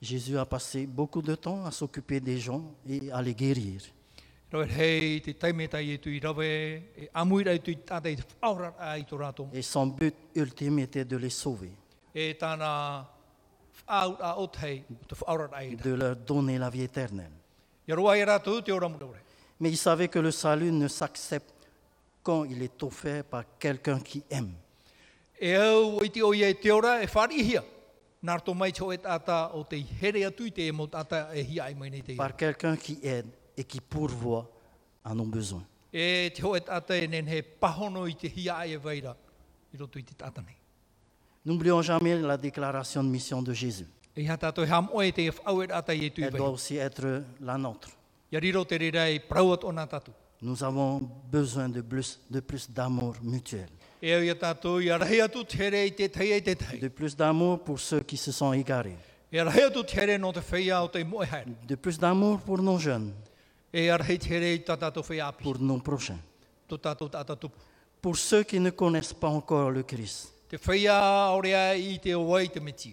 Jésus 0.00 0.36
a 0.36 0.44
passé 0.44 0.86
beaucoup 0.86 1.22
de 1.22 1.36
temps 1.36 1.64
à 1.64 1.70
s'occuper 1.70 2.18
des 2.20 2.38
gens 2.38 2.74
et 2.88 3.12
à 3.12 3.22
les 3.22 3.34
guérir. 3.34 3.82
Et 9.52 9.62
son 9.62 9.86
but 9.86 10.14
ultime 10.34 10.78
était 10.80 11.04
de 11.04 11.16
les 11.16 11.30
sauver, 11.30 11.72
E 12.14 12.34
tāna 12.34 13.08
whau 13.88 14.16
a 14.20 14.34
o 14.38 14.46
tei, 14.46 14.84
te 15.08 15.14
whaura 15.14 15.48
a 15.56 15.64
i 15.64 15.76
de 15.76 15.94
leur 15.94 16.16
donner 16.16 16.58
la 16.58 16.68
vie 16.68 16.82
éternelle. 16.82 17.32
Mais 19.60 19.70
il 19.70 19.78
savait 19.78 20.08
que 20.08 20.18
le 20.18 20.30
salut 20.30 20.70
ne 20.70 20.88
s'accepte 20.88 21.54
quand 22.22 22.44
il 22.44 22.62
est 22.62 22.82
offert 22.82 23.24
par 23.24 23.44
quelqu'un 23.58 23.98
qui 24.00 24.22
aime. 24.28 24.52
E 25.42 25.56
au 25.58 25.98
i 26.04 26.10
te 26.10 26.22
o 26.22 26.32
ia 26.34 26.48
e 26.48 26.54
te 26.54 26.70
ora 26.70 27.00
e 27.02 27.08
whari 27.10 27.42
hia. 27.42 27.62
Nā 28.22 28.36
rto 28.38 28.54
mai 28.54 28.70
tō 28.70 28.92
e 28.94 28.98
tata 29.02 29.50
o 29.58 29.64
te 29.66 29.80
here 30.00 30.20
atu 30.28 30.46
i 30.46 30.52
te 30.54 30.68
e 30.68 30.72
mo 30.72 30.86
tata 30.86 31.32
e 31.34 31.42
hia 31.42 31.64
ai 31.64 31.74
mai 31.74 31.90
nei 31.90 32.02
te 32.02 32.12
ia. 32.12 32.16
par 32.16 32.36
quelqu'un 32.36 32.76
qui 32.76 33.00
aide 33.02 33.26
et 33.56 33.64
qui 33.64 33.80
pourvoit 33.80 34.46
à 35.04 35.12
nos 35.14 35.26
besoins. 35.26 35.64
E 35.92 36.30
te 36.30 36.44
ho 36.46 36.54
e 36.54 36.60
tata 36.60 36.94
e 36.96 37.08
nen 37.08 37.26
he 37.26 37.42
pahono 37.42 38.06
i 38.06 38.14
te 38.14 38.28
hia 38.28 38.58
ai 38.58 38.72
e 38.74 38.78
veira 38.78 39.16
i 39.72 39.76
roto 39.76 39.98
i 39.98 40.04
te 40.04 40.14
tata 40.14 40.40
nei. 40.40 40.54
N'oublions 41.44 41.82
jamais 41.82 42.14
la 42.22 42.36
déclaration 42.36 43.02
de 43.02 43.08
mission 43.08 43.42
de 43.42 43.52
Jésus. 43.52 43.88
E 44.14 44.28
ha 44.28 44.36
tātou 44.38 44.62
ham 44.70 44.88
oe 44.94 45.10
te 45.10 45.26
e 45.26 45.30
whau 45.32 45.60
e 45.62 45.66
tata 45.66 45.92
i 45.92 46.06
e 46.06 46.10
tui 46.10 46.22
Elle 46.22 46.30
doit 46.30 46.46
veira. 46.46 46.52
aussi 46.52 46.76
être 46.76 47.24
la 47.40 47.58
nôtre. 47.58 47.90
Ia 48.30 48.38
riro 48.38 48.64
te 48.64 48.78
rira 48.78 49.10
e 49.10 49.18
prauat 49.18 49.64
o 49.64 49.72
nā 49.72 49.88
tatu. 49.88 50.12
Nous 50.40 50.62
avons 50.62 51.00
besoin 51.30 51.68
de 51.68 51.80
plus, 51.82 52.20
de 52.30 52.40
plus 52.40 52.70
d'amour 52.70 53.16
mutuel, 53.22 53.68
De 56.80 56.88
plus 56.88 57.16
d'amour 57.16 57.62
pour 57.62 57.78
ceux 57.78 58.00
qui 58.00 58.16
se 58.16 58.32
sont 58.32 58.52
égarés, 58.52 58.96
de 59.32 59.44
plus 61.76 61.98
d'amour 62.00 62.40
pour 62.40 62.60
nos 62.60 62.78
jeunes, 62.78 63.12
pour 65.40 65.58
nos 65.60 65.78
prochains, 65.78 66.18
pour 68.00 68.16
ceux 68.16 68.42
qui 68.42 68.58
ne 68.58 68.70
connaissent 68.70 69.14
pas 69.14 69.28
encore 69.28 69.70
le 69.70 69.84
Christ, 69.84 70.32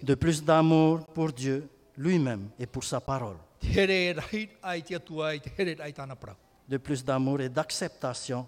de 0.04 0.14
plus 0.16 0.44
d'amour 0.44 1.08
pour 1.08 1.32
Dieu 1.32 1.68
lui-même 1.98 2.50
et 2.60 2.68
pour 2.68 2.84
sa 2.84 3.02
parole, 3.02 3.38
de 6.70 6.78
plus 6.78 7.04
d'amour 7.04 7.42
et 7.42 7.50
d'acceptation 7.50 8.48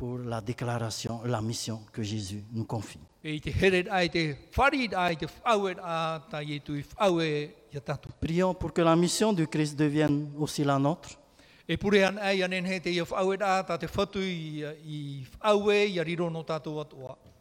pour 0.00 0.16
la 0.18 0.40
déclaration, 0.40 1.20
la 1.26 1.42
mission 1.42 1.82
que 1.92 2.02
Jésus 2.02 2.42
nous 2.52 2.64
confie. 2.64 2.98
I 3.22 3.38
te 3.38 3.50
here 3.50 3.84
ai 3.92 4.08
te 4.08 4.34
whari 4.56 4.86
ai 4.96 5.16
te 5.16 5.26
whaue 5.44 5.74
a 5.84 6.22
ta 6.30 6.40
i 6.40 6.58
tu 6.64 6.78
i 6.78 6.84
whaue 6.98 7.50
ia 7.70 7.80
tatu. 7.84 8.08
Prions 8.18 8.54
pour 8.54 8.72
que 8.72 8.80
la 8.80 8.96
mission 8.96 9.34
du 9.34 9.46
Christ 9.46 9.76
devienne 9.76 10.32
aussi 10.38 10.64
la 10.64 10.78
nôtre. 10.78 11.10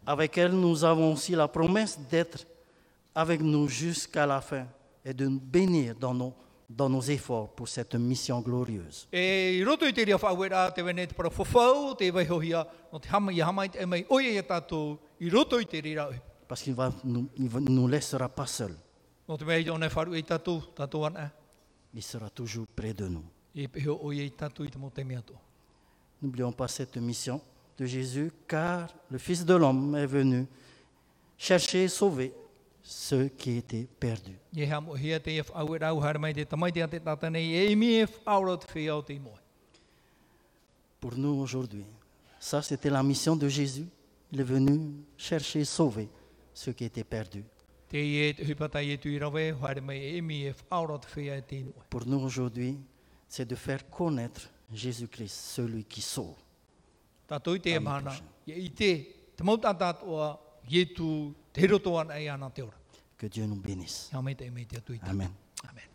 Avec 0.05 0.37
elle, 0.37 0.51
nous 0.51 0.83
avons 0.83 1.13
aussi 1.13 1.31
la 1.31 1.47
promesse 1.47 1.99
d'être 2.11 2.45
avec 3.15 3.39
nous 3.39 3.69
jusqu'à 3.69 4.25
la 4.25 4.41
fin 4.41 4.67
et 5.05 5.13
de 5.13 5.25
nous 5.25 5.39
bénir 5.39 5.95
dans 5.95 6.13
nos, 6.13 6.33
dans 6.69 6.87
nos 6.89 7.01
efforts 7.01 7.49
pour 7.55 7.67
cette 7.67 7.95
mission 7.95 8.41
glorieuse. 8.41 9.07
E 9.11 9.57
i 9.57 9.63
roto 9.63 9.87
i 9.87 9.93
te 9.93 10.03
ria 10.05 10.17
whaue 10.17 10.49
a 10.53 10.71
te 10.71 10.81
wene 10.83 11.07
te 11.07 11.15
para 11.15 11.29
whawhau, 11.29 11.95
te 11.97 12.11
waihohia, 12.11 12.65
no 12.93 12.99
te 12.99 13.09
hama 13.09 13.31
i 13.33 13.41
hamai 13.41 13.69
te 13.69 13.85
mai 13.85 14.05
oia 14.09 14.29
ia 14.31 14.43
tātou, 14.43 14.99
i 15.19 15.29
roto 15.29 15.59
i 15.59 15.65
te 15.65 15.81
rira 15.81 16.07
oi. 16.09 16.19
Parce 16.47 16.61
qu'il 16.63 16.75
va 16.75 16.91
nous, 17.03 17.27
il 17.37 17.49
va- 17.49 17.59
nous 17.59 17.87
laissera 17.87 18.29
pas 18.29 18.45
seuls. 18.47 18.75
No 19.27 19.35
te 19.37 19.45
mei 19.45 19.67
ona 19.69 19.89
wharu 19.89 20.15
i 20.15 20.23
tātou, 20.23 20.61
tātou 20.75 21.05
ana. 21.05 21.31
Il 21.93 22.03
sera 22.03 22.29
toujours 22.29 22.67
près 22.67 22.93
de 22.93 23.07
nous. 23.07 23.25
E 23.55 23.67
peheo 23.67 23.97
oia 24.03 24.23
i 24.23 24.29
tātou 24.31 24.63
i 24.63 24.69
te 24.69 24.77
mo 24.77 24.91
te 24.93 25.03
mea 25.03 25.19
tō. 25.21 25.33
N'oublions 26.21 26.51
pas 26.51 26.67
cette 26.67 26.97
mission 26.97 27.41
de 27.77 27.85
Jésus, 27.85 28.31
car 28.47 28.89
le 29.09 29.17
Fils 29.17 29.43
de 29.43 29.55
l'homme 29.55 29.95
est 29.95 30.05
venu 30.05 30.45
chercher 31.37 31.85
et 31.85 31.87
sauver 31.87 32.31
ceux 32.89 33.27
qui 33.29 33.57
étaient 33.57 33.87
perdus. 33.99 34.39
E 34.57 34.63
e 34.63 34.65
imoe. 39.13 39.37
Pour 40.99 41.15
nous 41.15 41.39
aujourd'hui, 41.39 41.85
ça 42.39 42.63
c'était 42.63 42.89
la 42.89 43.03
mission 43.03 43.35
de 43.35 43.47
Jésus. 43.47 43.85
Il 44.31 44.39
est 44.39 44.43
venu 44.43 45.03
chercher 45.15 45.59
et 45.59 45.65
sauver 45.65 46.09
ceux 46.51 46.73
qui 46.73 46.85
étaient 46.85 47.03
perdus. 47.03 47.45
E 47.93 47.97
e 47.97 48.33
e. 48.33 48.55
Pour 51.89 52.07
nous 52.07 52.19
aujourd'hui, 52.19 52.79
c'est 53.27 53.45
de 53.47 53.55
faire 53.55 53.87
connaître 53.91 54.49
Jésus-Christ, 54.73 55.35
celui 55.55 55.83
qui 55.83 56.01
sauve. 56.01 56.37
E 57.29 57.35
Amen, 57.75 58.09
Que 63.19 63.27
Dieu 63.27 63.45
nous 63.45 63.57
bénisse. 63.57 64.09
Amen. 65.09 65.29
Amen. 65.69 65.88